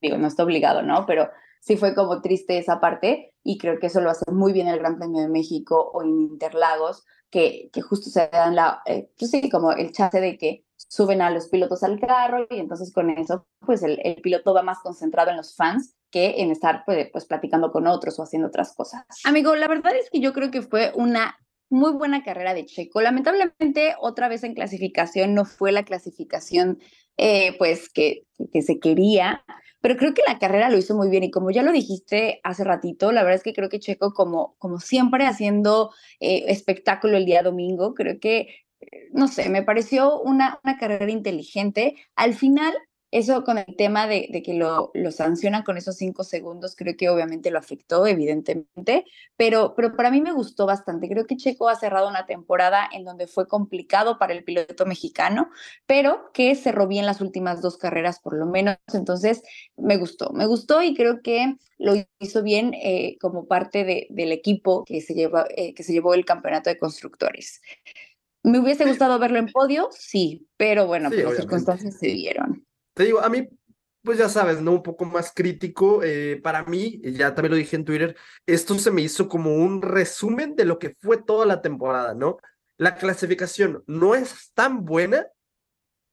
digo, 0.02 0.18
no 0.20 0.28
está 0.28 0.44
obligado, 0.44 0.84
¿no? 0.84 1.06
Pero 1.08 1.30
sí 1.64 1.78
fue 1.78 1.96
como 1.96 2.22
triste 2.22 2.58
esa 2.58 2.82
parte 2.82 3.34
y 3.42 3.58
creo 3.58 3.80
que 3.80 3.88
eso 3.88 4.02
lo 4.02 4.10
hace 4.10 4.30
muy 4.32 4.52
bien 4.52 4.68
el 4.68 4.80
Gran 4.80 4.98
Premio 4.98 5.22
de 5.22 5.30
México 5.30 5.92
o 5.94 6.04
Interlagos, 6.04 7.06
que, 7.30 7.70
que 7.72 7.82
justo 7.82 8.10
se 8.10 8.28
dan 8.28 8.56
la, 8.56 8.82
eh, 8.86 9.10
pues 9.18 9.32
sí, 9.32 9.50
como 9.50 9.72
el 9.72 9.92
chance 9.94 10.20
de 10.20 10.38
que 10.38 10.66
suben 10.76 11.22
a 11.22 11.30
los 11.30 11.48
pilotos 11.48 11.82
al 11.84 12.00
carro 12.00 12.46
y 12.50 12.60
entonces 12.60 12.92
con 12.94 13.10
eso 13.10 13.48
pues 13.66 13.82
el, 13.82 14.00
el 14.04 14.16
piloto 14.22 14.54
va 14.54 14.62
más 14.62 14.80
concentrado 14.80 15.32
en 15.32 15.38
los 15.38 15.56
fans 15.56 15.96
que 16.12 16.42
en 16.42 16.52
estar 16.52 16.84
pues, 16.86 17.10
pues 17.12 17.26
platicando 17.26 17.72
con 17.72 17.88
otros 17.88 18.20
o 18.20 18.24
haciendo 18.24 18.50
otras 18.50 18.76
cosas. 18.76 19.06
Amigo, 19.24 19.56
la 19.56 19.68
verdad 19.68 19.96
es 19.96 20.10
que 20.12 20.20
yo 20.20 20.34
creo 20.34 20.52
que 20.52 20.62
fue 20.62 20.92
una 20.96 21.38
muy 21.70 21.94
buena 21.94 22.24
carrera 22.24 22.54
de 22.54 22.66
Checo. 22.66 23.02
Lamentablemente, 23.02 23.96
otra 24.00 24.28
vez 24.28 24.44
en 24.44 24.54
clasificación 24.54 25.34
no 25.34 25.46
fue 25.46 25.72
la 25.72 25.84
clasificación 25.84 26.80
eh, 27.18 27.56
pues 27.58 27.90
que, 27.90 28.24
que 28.52 28.62
se 28.62 28.80
quería, 28.80 29.44
pero 29.84 29.98
creo 29.98 30.14
que 30.14 30.22
la 30.26 30.40
carrera 30.40 30.70
lo 30.70 30.78
hizo 30.78 30.96
muy 30.96 31.10
bien 31.10 31.24
y 31.24 31.32
como 31.32 31.52
ya 31.52 31.62
lo 31.62 31.74
dijiste 31.74 32.40
hace 32.44 32.64
ratito, 32.64 33.12
la 33.12 33.22
verdad 33.24 33.36
es 33.36 33.44
que 33.44 33.54
creo 33.54 33.68
que 33.68 33.80
Checo 33.80 34.14
como, 34.14 34.56
como 34.58 34.80
siempre 34.80 35.26
haciendo 35.26 35.92
eh, 36.22 36.46
espectáculo 36.48 37.18
el 37.18 37.26
día 37.26 37.44
domingo, 37.44 37.94
creo 37.94 38.18
que, 38.20 38.48
eh, 38.80 39.10
no 39.12 39.28
sé, 39.28 39.50
me 39.50 39.62
pareció 39.62 40.22
una, 40.22 40.60
una 40.64 40.78
carrera 40.78 41.12
inteligente. 41.12 41.96
Al 42.16 42.34
final 42.34 42.74
eso 43.14 43.44
con 43.44 43.60
el 43.60 43.76
tema 43.78 44.08
de, 44.08 44.28
de 44.32 44.42
que 44.42 44.56
lo, 44.56 44.90
lo, 44.96 45.12
sancionan 45.12 45.62
con 45.62 45.78
esos 45.78 45.96
cinco 45.98 46.24
segundos, 46.24 46.76
creo 46.76 46.98
que 46.98 47.10
obviamente 47.10 47.52
lo 47.52 47.60
afectó, 47.60 48.08
evidentemente, 48.08 49.06
pero, 49.38 49.76
pero 49.76 49.96
para 49.96 50.10
mí 50.10 50.20
me 50.20 50.34
gustó 50.34 50.66
bastante. 50.66 51.08
Creo 51.08 51.28
que 51.28 51.38
Checo 51.38 51.70
ha 51.70 51.76
cerrado 51.76 52.10
una 52.10 52.26
temporada 52.26 52.90
en 52.92 53.06
donde 53.06 53.28
fue 53.28 53.48
complicado 53.48 54.18
para 54.18 54.34
el 54.34 54.44
piloto 54.44 54.88
mexicano, 54.88 55.52
pero 55.86 56.32
que 56.34 56.56
cerró 56.56 56.88
bien 56.88 57.06
las 57.06 57.22
últimas 57.22 57.62
dos 57.62 57.78
carreras 57.78 58.20
por 58.20 58.36
lo 58.36 58.48
menos. 58.48 58.78
Entonces, 58.92 59.44
me 59.78 59.98
gustó, 59.98 60.32
me 60.32 60.48
gustó 60.48 60.82
y 60.82 60.96
creo 60.96 61.22
que 61.22 61.56
lo 61.78 61.94
hizo 62.18 62.42
bien 62.42 62.74
eh, 62.74 63.18
como 63.22 63.46
parte 63.48 63.84
de, 63.84 64.08
del 64.10 64.32
equipo 64.32 64.86
que 64.86 65.02
se, 65.02 65.14
lleva, 65.14 65.46
eh, 65.56 65.76
que 65.76 65.84
se 65.84 65.94
llevó 65.94 66.16
el 66.16 66.26
campeonato 66.26 66.72
de 66.72 66.80
constructores. 66.80 67.62
¿Me 68.42 68.58
hubiese 68.58 68.86
gustado 68.86 69.20
verlo 69.20 69.38
en 69.38 69.52
podio? 69.52 69.90
Sí, 69.92 70.48
pero 70.58 70.88
bueno, 70.88 71.10
Sí, 71.10 71.16
pues 71.16 71.26
las 71.26 71.38
circunstancias 71.38 71.98
se 72.00 72.08
dieron. 72.08 72.66
Te 72.94 73.04
digo, 73.06 73.20
a 73.22 73.30
mí, 73.30 73.48
pues 74.04 74.18
ya 74.20 74.30
sabes, 74.30 74.62
¿no? 74.62 74.72
Un 74.74 74.84
poco 74.84 75.06
más 75.06 75.32
crítico. 75.34 76.04
eh, 76.04 76.40
para 76.44 76.64
mí, 76.66 77.00
ya 77.04 77.34
también 77.34 77.52
lo 77.52 77.58
dije 77.58 77.76
en 77.76 77.86
Twitter, 77.86 78.16
esto 78.46 78.78
se 78.78 78.92
me 78.92 79.02
hizo 79.02 79.28
como 79.28 79.56
un 79.56 79.82
resumen 79.82 80.56
de 80.56 80.66
lo 80.66 80.80
que 80.80 80.96
fue 81.02 81.18
toda 81.24 81.46
la 81.46 81.62
temporada, 81.62 82.14
¿no? 82.14 82.38
La 82.78 82.96
clasificación 82.96 83.84
no 83.88 84.16
es 84.16 84.52
tan 84.54 84.86
buena, 84.86 85.28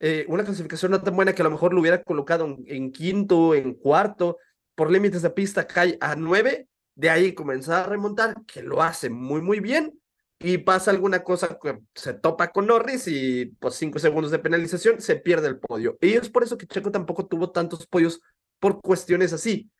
eh, 0.00 0.24
una 0.28 0.44
clasificación 0.44 0.92
no 0.92 1.02
tan 1.02 1.14
buena 1.16 1.34
que 1.34 1.42
a 1.42 1.44
lo 1.44 1.50
mejor 1.50 1.74
lo 1.74 1.80
hubiera 1.80 2.02
colocado 2.02 2.44
en, 2.46 2.64
en 2.66 2.92
quinto, 2.92 3.54
en 3.54 3.74
cuarto, 3.74 4.38
por 4.74 4.90
límites 4.90 5.22
de 5.22 5.30
pista 5.30 5.66
cae 5.66 5.98
a 6.00 6.16
nueve, 6.16 6.68
de 6.94 7.10
ahí 7.10 7.34
comenzar 7.34 7.84
a 7.84 7.88
remontar, 7.88 8.34
que 8.46 8.62
lo 8.62 8.82
hace 8.82 9.10
muy, 9.10 9.42
muy 9.42 9.60
bien. 9.60 9.99
Y 10.42 10.56
pasa 10.58 10.90
alguna 10.90 11.22
cosa 11.22 11.58
que 11.62 11.80
se 11.94 12.14
topa 12.14 12.50
con 12.50 12.66
Norris 12.66 13.06
y 13.08 13.46
pues 13.60 13.74
cinco 13.74 13.98
segundos 13.98 14.30
de 14.30 14.38
penalización 14.38 15.00
se 15.00 15.16
pierde 15.16 15.48
el 15.48 15.58
podio. 15.58 15.98
Y 16.00 16.14
es 16.14 16.30
por 16.30 16.42
eso 16.42 16.56
que 16.56 16.66
Checo 16.66 16.90
tampoco 16.90 17.26
tuvo 17.26 17.50
tantos 17.50 17.86
podios 17.86 18.22
por 18.58 18.80
cuestiones 18.80 19.34
así. 19.34 19.70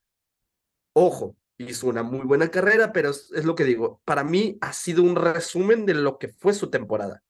Ojo, 0.92 1.34
hizo 1.56 1.86
una 1.86 2.02
muy 2.02 2.26
buena 2.26 2.50
carrera, 2.50 2.92
pero 2.92 3.10
es, 3.10 3.32
es 3.34 3.46
lo 3.46 3.54
que 3.54 3.64
digo, 3.64 4.02
para 4.04 4.22
mí 4.22 4.58
ha 4.60 4.74
sido 4.74 5.02
un 5.02 5.16
resumen 5.16 5.86
de 5.86 5.94
lo 5.94 6.18
que 6.18 6.28
fue 6.28 6.52
su 6.52 6.68
temporada. 6.68 7.22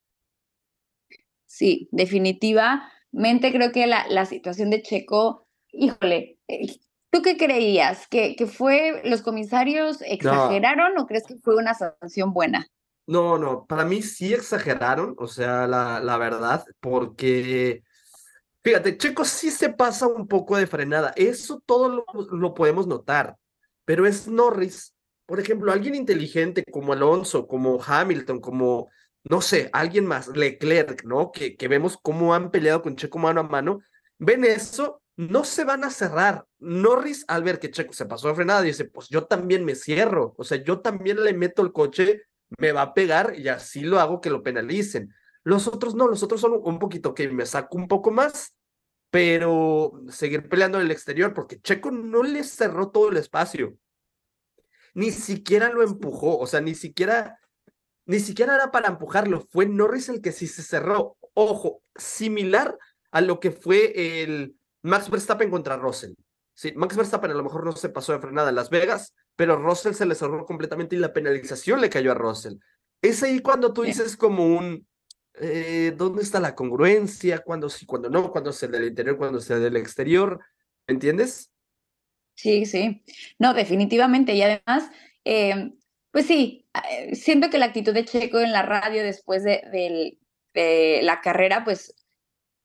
Sí, 1.47 1.89
definitivamente 1.93 3.53
creo 3.53 3.71
que 3.71 3.87
la, 3.87 4.09
la 4.09 4.27
situación 4.27 4.71
de 4.71 4.83
Checo, 4.83 5.47
híjole, 5.73 6.39
eh, 6.49 6.67
¿tú 7.11 7.23
qué 7.23 7.37
creías? 7.37 8.09
¿Que, 8.09 8.35
que 8.35 8.47
fue 8.47 9.03
los 9.05 9.23
comisarios 9.23 10.03
exageraron 10.03 10.99
o 10.99 11.07
crees 11.07 11.27
que 11.27 11.37
fue 11.37 11.57
una 11.57 11.75
sanción 11.75 12.33
buena? 12.33 12.67
No, 13.11 13.39
no, 13.39 13.67
para 13.67 13.85
mí 13.85 14.03
sí 14.03 14.33
exageraron, 14.33 15.17
o 15.19 15.27
sea, 15.27 15.67
la, 15.67 15.99
la 15.99 16.17
verdad, 16.17 16.65
porque, 16.79 17.83
fíjate, 18.63 18.97
Checo 18.99 19.25
sí 19.25 19.51
se 19.51 19.71
pasa 19.71 20.07
un 20.07 20.29
poco 20.29 20.57
de 20.57 20.69
frenada, 20.69 21.13
eso 21.17 21.61
todo 21.67 21.89
lo, 21.89 22.05
lo 22.31 22.55
podemos 22.55 22.87
notar, 22.87 23.35
pero 23.85 24.07
es 24.07 24.29
Norris, 24.29 24.95
por 25.27 25.41
ejemplo, 25.41 25.73
alguien 25.73 25.97
inteligente 25.97 26.63
como 26.71 26.93
Alonso, 26.93 27.49
como 27.49 27.83
Hamilton, 27.83 28.39
como, 28.41 28.91
no 29.25 29.41
sé, 29.41 29.71
alguien 29.73 30.07
más, 30.07 30.29
Leclerc, 30.29 31.03
¿no? 31.03 31.33
Que, 31.33 31.57
que 31.57 31.67
vemos 31.67 31.99
cómo 32.01 32.33
han 32.33 32.53
peleado 32.53 32.81
con 32.81 32.95
Checo 32.95 33.19
mano 33.19 33.41
a 33.41 33.43
mano, 33.43 33.81
ven 34.19 34.45
eso, 34.45 35.03
no 35.17 35.43
se 35.43 35.65
van 35.65 35.83
a 35.83 35.91
cerrar. 35.91 36.45
Norris, 36.61 37.25
al 37.27 37.43
ver 37.43 37.59
que 37.59 37.73
Checo 37.73 37.93
se 37.93 38.07
pasó 38.07 38.29
de 38.29 38.37
frenada, 38.37 38.63
dice, 38.63 38.85
pues 38.85 39.09
yo 39.09 39.25
también 39.25 39.65
me 39.65 39.75
cierro, 39.75 40.33
o 40.39 40.45
sea, 40.45 40.63
yo 40.63 40.79
también 40.79 41.25
le 41.25 41.35
meto 41.35 41.63
el 41.63 41.73
coche 41.73 42.23
me 42.59 42.73
va 42.73 42.83
a 42.83 42.95
pegar 42.95 43.35
y 43.39 43.49
así 43.49 43.83
lo 43.83 44.01
hago 44.01 44.21
que 44.21 44.31
lo 44.31 44.43
penalicen. 44.43 45.15
Los 45.43 45.67
otros 45.67 45.95
no, 45.95 46.09
los 46.09 46.23
otros 46.23 46.41
son 46.41 46.61
un 46.63 46.79
poquito 46.79 47.15
que 47.15 47.29
me 47.29 47.47
saco 47.47 47.77
un 47.77 47.89
poco 47.89 48.11
más, 48.11 48.57
pero 49.11 49.93
seguir 50.09 50.49
peleando 50.49 50.79
en 50.79 50.87
el 50.87 50.91
exterior 50.91 51.33
porque 51.35 51.61
Checo 51.61 51.91
no 51.91 52.23
le 52.23 52.45
cerró 52.45 52.91
todo 52.91 53.11
el 53.11 53.17
espacio. 53.17 53.77
Ni 54.95 55.11
siquiera 55.11 55.71
lo 55.71 55.83
empujó, 55.83 56.39
o 56.39 56.47
sea, 56.47 56.61
ni 56.61 56.75
siquiera 56.75 57.41
ni 58.11 58.19
siquiera 58.19 58.57
era 58.57 58.73
para 58.73 58.89
empujarlo, 58.89 59.47
fue 59.51 59.67
Norris 59.67 60.09
el 60.09 60.21
que 60.21 60.33
sí 60.33 60.49
se 60.49 60.65
cerró. 60.65 61.17
Ojo, 61.33 61.85
similar 61.95 62.77
a 63.13 63.21
lo 63.21 63.39
que 63.39 63.53
fue 63.53 64.23
el 64.23 64.57
Max 64.83 65.09
Verstappen 65.09 65.49
contra 65.49 65.77
Russell. 65.77 66.15
Sí, 66.53 66.73
Max 66.75 66.97
Verstappen 66.97 67.31
a 67.31 67.35
lo 67.35 67.45
mejor 67.45 67.65
no 67.65 67.71
se 67.71 67.89
pasó 67.89 68.13
de 68.13 68.19
frenada 68.19 68.49
en 68.49 68.57
Las 68.57 68.69
Vegas, 68.69 69.15
pero 69.41 69.57
Russell 69.57 69.95
se 69.95 70.05
le 70.05 70.15
cerró 70.15 70.45
completamente 70.45 70.97
y 70.97 70.99
la 70.99 71.15
penalización 71.15 71.81
le 71.81 71.89
cayó 71.89 72.13
a 72.13 72.15
Russell. 72.15 72.57
Es 73.01 73.23
ahí 73.23 73.41
cuando 73.41 73.73
tú 73.73 73.85
dices 73.85 74.15
como 74.15 74.45
un, 74.45 74.87
eh, 75.41 75.95
¿dónde 75.97 76.21
está 76.21 76.41
la 76.41 76.55
congruencia? 76.55 77.39
Cuando 77.39 77.71
sí, 77.71 77.87
cuando 77.87 78.11
no, 78.11 78.33
cuando 78.33 78.53
sea 78.53 78.69
del 78.69 78.89
interior, 78.89 79.17
cuando 79.17 79.41
sea 79.41 79.59
del 79.59 79.79
exterior, 79.79 80.41
¿entiendes? 80.87 81.51
Sí, 82.35 82.67
sí. 82.67 83.03
No, 83.39 83.55
definitivamente. 83.55 84.35
Y 84.35 84.43
además, 84.43 84.91
eh, 85.25 85.73
pues 86.11 86.27
sí, 86.27 86.67
eh, 86.91 87.15
siento 87.15 87.49
que 87.49 87.57
la 87.57 87.65
actitud 87.65 87.95
de 87.95 88.05
Checo 88.05 88.41
en 88.41 88.53
la 88.53 88.61
radio 88.61 89.03
después 89.03 89.43
de, 89.43 89.63
de, 89.73 90.19
de 90.53 91.01
la 91.03 91.23
carrera, 91.23 91.65
pues 91.65 91.95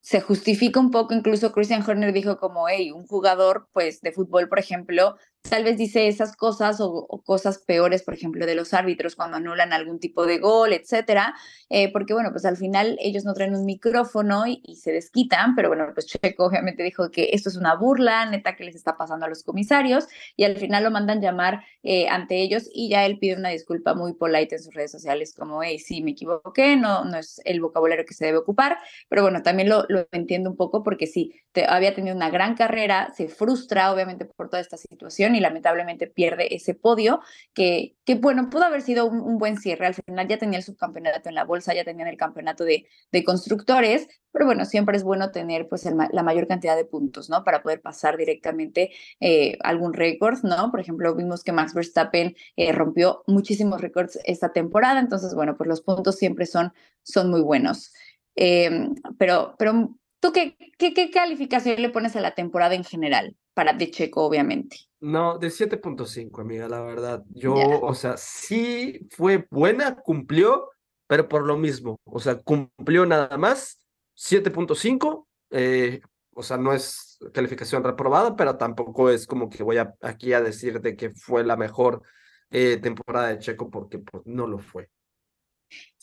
se 0.01 0.19
justifica 0.19 0.81
un 0.81 0.91
poco, 0.91 1.13
incluso 1.13 1.53
Christian 1.53 1.89
Horner 1.89 2.11
dijo 2.11 2.37
como, 2.37 2.67
hey, 2.67 2.91
un 2.91 3.07
jugador 3.07 3.69
pues 3.71 4.01
de 4.01 4.11
fútbol, 4.11 4.49
por 4.49 4.59
ejemplo, 4.59 5.15
tal 5.49 5.63
vez 5.63 5.77
dice 5.77 6.07
esas 6.07 6.35
cosas 6.35 6.79
o, 6.79 7.07
cosas 7.25 7.59
peores, 7.59 8.03
por 8.03 8.13
ejemplo, 8.13 8.45
de 8.45 8.55
los 8.55 8.73
árbitros 8.73 9.15
cuando 9.15 9.37
anulan 9.37 9.73
algún 9.73 9.99
tipo 9.99 10.25
de 10.25 10.39
gol, 10.39 10.73
etcétera, 10.73 11.35
eh, 11.69 11.91
porque 11.91 12.13
bueno, 12.13 12.31
pues 12.31 12.45
al 12.45 12.57
final 12.57 12.97
ellos 12.99 13.25
no 13.25 13.33
traen 13.33 13.55
un 13.55 13.65
micrófono 13.65 14.45
y, 14.47 14.61
y, 14.63 14.75
se 14.77 14.91
desquitan, 14.91 15.55
pero 15.55 15.69
bueno, 15.69 15.87
pues 15.93 16.05
Checo 16.07 16.45
obviamente 16.45 16.83
dijo 16.83 17.11
que 17.11 17.29
esto 17.33 17.49
es 17.49 17.55
una 17.55 17.75
burla, 17.75 18.25
neta 18.25 18.55
que 18.55 18.63
les 18.63 18.75
está 18.75 18.97
pasando 18.97 19.25
a 19.25 19.29
los 19.29 19.43
comisarios 19.43 20.07
y 20.35 20.43
al 20.43 20.57
final 20.57 20.83
lo 20.83 20.91
mandan 20.91 21.21
llamar 21.21 21.63
eh, 21.83 22.07
ante 22.09 22.41
ellos 22.41 22.69
y 22.73 22.89
ya 22.89 23.05
él 23.05 23.19
pide 23.19 23.35
una 23.35 23.49
disculpa 23.49 23.93
muy 23.93 24.13
polite 24.13 24.55
en 24.55 24.63
sus 24.63 24.73
redes 24.73 24.91
sociales 24.91 25.33
como, 25.37 25.61
hey, 25.63 25.79
sí, 25.79 26.01
me 26.01 26.11
equivoqué, 26.11 26.75
no, 26.77 27.05
no 27.05 27.17
es 27.17 27.41
el 27.45 27.61
vocabulario 27.61 28.05
que 28.05 28.13
se 28.13 28.25
debe 28.25 28.39
ocupar, 28.39 28.77
pero 29.09 29.21
bueno, 29.21 29.43
también 29.43 29.69
lo, 29.69 29.85
lo 29.89 30.07
entiendo 30.11 30.49
un 30.49 30.57
poco 30.57 30.83
porque 30.83 31.07
sí, 31.07 31.33
te, 31.51 31.65
había 31.65 31.93
tenido 31.93 32.15
una 32.15 32.29
gran 32.29 32.55
carrera, 32.55 33.13
se 33.15 33.27
frustra 33.27 33.91
obviamente 33.93 34.25
por 34.25 34.49
toda 34.49 34.61
esta 34.61 34.77
situación 34.77 35.34
y 35.35 35.39
lamentablemente 35.39 36.07
pierde 36.07 36.55
ese 36.55 36.73
podio 36.73 37.21
que, 37.53 37.95
que 38.05 38.15
bueno, 38.15 38.49
pudo 38.49 38.63
haber 38.63 38.81
sido 38.81 39.05
un, 39.05 39.37
buen 39.37 39.57
cierre. 39.57 39.85
Al 39.85 39.93
final 39.93 40.27
ya 40.27 40.37
tenía 40.37 40.57
el 40.57 40.63
subcampeonato 40.63 41.29
en 41.29 41.35
la 41.35 41.43
bolsa, 41.43 41.73
ya 41.73 41.83
tenían 41.83 42.07
el 42.07 42.17
campeonato 42.17 42.63
de, 42.63 42.87
constructores, 43.25 44.07
pero 44.31 44.45
bueno, 44.45 44.65
siempre 44.65 44.97
es 44.97 45.03
bueno 45.03 45.31
tener 45.31 45.67
pues 45.69 45.85
la 45.85 46.23
mayor 46.23 46.47
cantidad 46.47 46.75
de 46.75 46.85
puntos, 46.85 47.29
¿no? 47.29 47.43
Para 47.43 47.63
poder 47.63 47.81
pasar 47.81 48.17
directamente 48.17 48.91
eh, 49.19 49.57
algún 49.63 49.93
récord, 49.93 50.39
¿no? 50.43 50.71
Por 50.71 50.79
ejemplo, 50.79 51.15
vimos 51.15 51.43
que 51.43 51.53
Max 51.53 51.73
Verstappen 51.73 52.35
eh, 52.57 52.71
rompió 52.71 53.23
muchísimos 53.27 53.81
récords 53.81 54.19
esta 54.25 54.51
temporada, 54.51 54.99
entonces 54.99 55.33
bueno, 55.33 55.55
pues 55.55 55.67
los 55.67 55.81
puntos 55.81 56.17
siempre 56.17 56.45
son, 56.45 56.73
son 57.03 57.29
muy 57.29 57.41
buenos. 57.41 57.93
Eh, 58.35 58.89
pero, 59.17 59.55
pero 59.57 59.95
¿Tú 60.25 60.31
qué, 60.31 60.57
qué, 60.79 61.11
calificación 61.11 61.79
le 61.79 61.89
pones 61.89 62.15
a 62.15 62.19
la 62.19 62.33
temporada 62.33 62.73
en 62.73 62.83
general? 62.83 63.35
Para 63.55 63.73
de 63.73 63.89
Checo, 63.89 64.23
obviamente. 64.23 64.77
No, 64.99 65.39
de 65.39 65.47
7.5, 65.47 66.41
amiga, 66.41 66.67
la 66.67 66.81
verdad. 66.81 67.23
Yo, 67.29 67.55
yeah. 67.55 67.77
o 67.81 67.95
sea, 67.95 68.17
sí 68.17 69.07
fue 69.09 69.47
buena, 69.49 69.95
cumplió, 69.95 70.69
pero 71.07 71.27
por 71.27 71.43
lo 71.45 71.57
mismo. 71.57 71.97
O 72.03 72.19
sea, 72.19 72.37
cumplió 72.37 73.05
nada 73.05 73.37
más. 73.37 73.79
7.5. 74.15 75.25
Eh, 75.51 76.01
o 76.33 76.43
sea, 76.43 76.57
no 76.57 76.73
es 76.73 77.17
calificación 77.33 77.83
reprobada, 77.83 78.35
pero 78.35 78.57
tampoco 78.57 79.09
es 79.09 79.25
como 79.25 79.49
que 79.49 79.63
voy 79.63 79.77
a, 79.77 79.95
aquí 80.01 80.33
a 80.33 80.41
decir 80.41 80.81
de 80.81 80.97
que 80.97 81.11
fue 81.11 81.45
la 81.45 81.55
mejor 81.55 82.03
eh, 82.49 82.77
temporada 82.77 83.29
de 83.29 83.39
Checo 83.39 83.71
porque 83.71 83.99
pues, 83.99 84.23
no 84.25 84.45
lo 84.45 84.59
fue. 84.59 84.89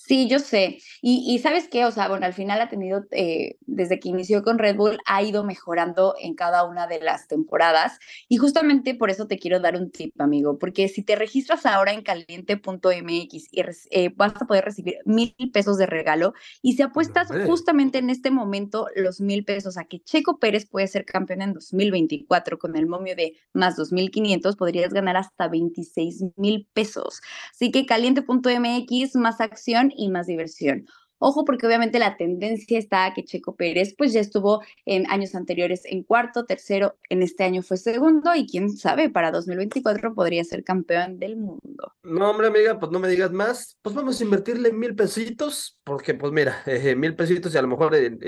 Sí, 0.05 0.29
yo 0.29 0.41
sé. 0.41 0.79
Y, 1.01 1.25
y 1.33 1.39
sabes 1.39 1.69
qué, 1.69 1.85
o 1.85 1.93
sea, 1.93 2.09
bueno, 2.09 2.27
al 2.27 2.33
final 2.33 2.61
ha 2.61 2.69
tenido, 2.69 3.05
eh, 3.13 3.57
desde 3.61 4.01
que 4.01 4.09
inició 4.09 4.43
con 4.43 4.59
Red 4.59 4.75
Bull, 4.75 4.99
ha 5.07 5.23
ido 5.23 5.45
mejorando 5.45 6.17
en 6.21 6.35
cada 6.35 6.65
una 6.65 6.89
de 6.89 7.01
las 7.01 7.29
temporadas. 7.29 8.01
Y 8.29 8.37
justamente 8.37 8.97
por 8.97 9.11
eso 9.11 9.29
te 9.29 9.39
quiero 9.39 9.61
dar 9.61 9.77
un 9.77 9.93
tip, 9.93 10.21
amigo, 10.21 10.59
porque 10.59 10.89
si 10.89 11.05
te 11.05 11.15
registras 11.15 11.67
ahora 11.67 11.93
en 11.93 12.03
caliente.mx 12.03 13.49
y 13.53 13.63
eh, 13.91 14.11
vas 14.17 14.33
a 14.41 14.47
poder 14.47 14.65
recibir 14.65 14.97
mil 15.05 15.37
pesos 15.53 15.79
de 15.79 15.87
regalo 15.87 16.35
y 16.63 16.73
si 16.73 16.83
apuestas 16.83 17.29
justamente 17.47 17.99
en 17.99 18.11
este 18.11 18.33
momento 18.33 18.89
los 18.97 19.21
mil 19.21 19.45
pesos 19.45 19.79
a 19.79 19.85
que 19.85 20.01
Checo 20.01 20.41
Pérez 20.41 20.67
puede 20.67 20.89
ser 20.89 21.05
campeón 21.05 21.43
en 21.43 21.53
2024 21.53 22.59
con 22.59 22.77
el 22.77 22.87
momio 22.87 23.15
de 23.15 23.35
más 23.53 23.77
2.500, 23.77 24.57
podrías 24.57 24.93
ganar 24.93 25.17
hasta 25.17 25.47
26 25.47 26.25
mil 26.37 26.67
pesos. 26.73 27.21
Así 27.53 27.71
que 27.71 27.87
caliente.mx, 27.87 29.15
más 29.15 29.41
acción 29.41 29.92
y 29.97 30.09
más 30.09 30.27
diversión. 30.27 30.87
Ojo, 31.25 31.45
porque 31.45 31.69
obviamente 31.69 32.01
la 32.01 32.17
tendencia 32.17 32.77
está 32.77 33.05
a 33.05 33.15
que 33.15 33.25
Checo 33.25 33.55
Pérez, 33.55 33.95
pues 33.97 34.13
ya 34.13 34.19
estuvo 34.19 34.61
en 34.85 35.09
años 35.09 35.37
anteriores 35.37 35.83
en 35.85 36.03
cuarto, 36.03 36.47
tercero, 36.47 36.97
en 37.09 37.23
este 37.23 37.45
año 37.45 37.63
fue 37.63 37.77
segundo 37.77 38.35
y 38.35 38.45
quién 38.45 38.77
sabe, 38.77 39.09
para 39.09 39.31
2024 39.31 40.17
podría 40.17 40.43
ser 40.43 40.65
campeón 40.65 41.21
del 41.21 41.37
mundo. 41.37 41.95
No, 42.03 42.29
hombre, 42.29 42.49
amiga, 42.49 42.77
pues 42.81 42.91
no 42.91 42.99
me 42.99 43.07
digas 43.07 43.31
más. 43.31 43.79
Pues 43.83 43.95
vamos 43.95 44.21
a 44.21 44.25
invertirle 44.25 44.73
mil 44.73 44.97
pesitos, 44.97 45.79
porque 45.85 46.15
pues 46.15 46.33
mira, 46.33 46.61
eh, 46.67 46.97
mil 46.97 47.15
pesitos 47.15 47.55
y 47.55 47.59
a 47.59 47.63
lo 47.63 47.69
mejor 47.69 47.95
en, 47.95 48.19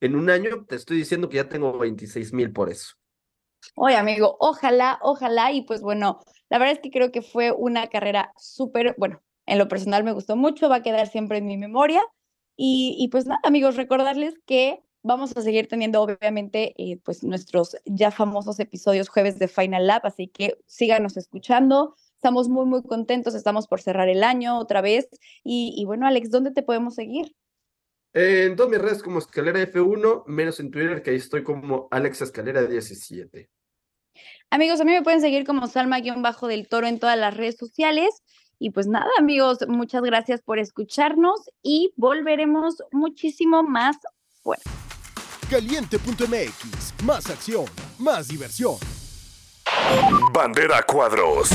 en, 0.00 0.14
un 0.14 0.30
año 0.30 0.64
te 0.68 0.76
estoy 0.76 0.98
diciendo 0.98 1.28
que 1.28 1.38
ya 1.38 1.48
tengo 1.48 1.76
26 1.76 2.32
mil 2.34 2.52
por 2.52 2.70
eso. 2.70 2.94
Oye, 3.74 3.96
amigo, 3.96 4.36
ojalá, 4.38 5.00
ojalá, 5.02 5.50
y 5.50 5.62
pues 5.62 5.80
bueno, 5.80 6.20
la 6.50 6.58
verdad 6.58 6.74
es 6.74 6.80
que 6.80 6.92
creo 6.92 7.10
que 7.10 7.22
fue 7.22 7.50
una 7.50 7.88
carrera 7.88 8.32
súper, 8.36 8.94
bueno, 8.96 9.23
en 9.46 9.58
lo 9.58 9.68
personal 9.68 10.04
me 10.04 10.12
gustó 10.12 10.36
mucho, 10.36 10.68
va 10.68 10.76
a 10.76 10.82
quedar 10.82 11.06
siempre 11.08 11.38
en 11.38 11.46
mi 11.46 11.56
memoria. 11.56 12.02
Y, 12.56 13.08
pues 13.10 13.26
nada, 13.26 13.40
amigos, 13.42 13.76
recordarles 13.76 14.34
que 14.46 14.80
vamos 15.02 15.36
a 15.36 15.42
seguir 15.42 15.66
teniendo 15.66 16.00
obviamente 16.00 16.74
eh, 16.78 16.98
pues 17.04 17.24
nuestros 17.24 17.76
ya 17.84 18.10
famosos 18.10 18.58
episodios 18.60 19.08
jueves 19.08 19.38
de 19.38 19.48
Final 19.48 19.86
Lab, 19.86 20.02
así 20.04 20.28
que 20.28 20.56
síganos 20.66 21.16
escuchando. 21.16 21.96
Estamos 22.14 22.48
muy, 22.48 22.64
muy 22.64 22.82
contentos, 22.82 23.34
estamos 23.34 23.66
por 23.66 23.82
cerrar 23.82 24.08
el 24.08 24.22
año 24.24 24.58
otra 24.58 24.80
vez. 24.80 25.08
Y, 25.42 25.84
bueno, 25.84 26.06
Alex, 26.06 26.30
¿dónde 26.30 26.52
te 26.52 26.62
podemos 26.62 26.94
seguir? 26.94 27.34
en 28.16 28.54
todas 28.54 28.70
mis 28.70 28.80
redes 28.80 29.02
como 29.02 29.18
Escalera 29.18 29.60
F1, 29.60 30.22
menos 30.26 30.60
en 30.60 30.70
Twitter, 30.70 31.02
que 31.02 31.10
ahí 31.10 31.16
estoy 31.16 31.42
como 31.42 31.88
Alex 31.90 32.22
Escalera 32.22 32.62
17. 32.62 33.50
Amigos, 34.50 34.80
a 34.80 34.84
mí 34.84 34.92
me 34.92 35.02
pueden 35.02 35.20
seguir 35.20 35.44
como 35.44 35.66
Salma-Bajo 35.66 36.46
del 36.46 36.68
Toro 36.68 36.86
en 36.86 37.00
todas 37.00 37.18
las 37.18 37.36
redes 37.36 37.56
sociales. 37.56 38.22
Y 38.64 38.70
pues 38.70 38.86
nada, 38.86 39.10
amigos, 39.18 39.58
muchas 39.68 40.00
gracias 40.02 40.40
por 40.40 40.58
escucharnos 40.58 41.38
y 41.62 41.92
volveremos 41.96 42.76
muchísimo 42.92 43.62
más 43.62 43.98
fuerte. 44.42 44.64
Caliente.mx, 45.50 46.94
más 47.04 47.28
acción, 47.28 47.66
más 47.98 48.28
diversión. 48.28 48.76
Bandera 50.32 50.82
Cuadros. 50.82 51.50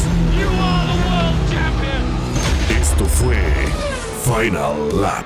Esto 2.80 3.06
fue 3.06 3.38
Final 4.24 5.02
Lap. 5.02 5.26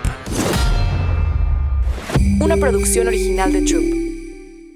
Una 2.40 2.56
producción 2.56 3.08
original 3.08 3.52
de 3.52 3.62
Troop. 3.64 4.03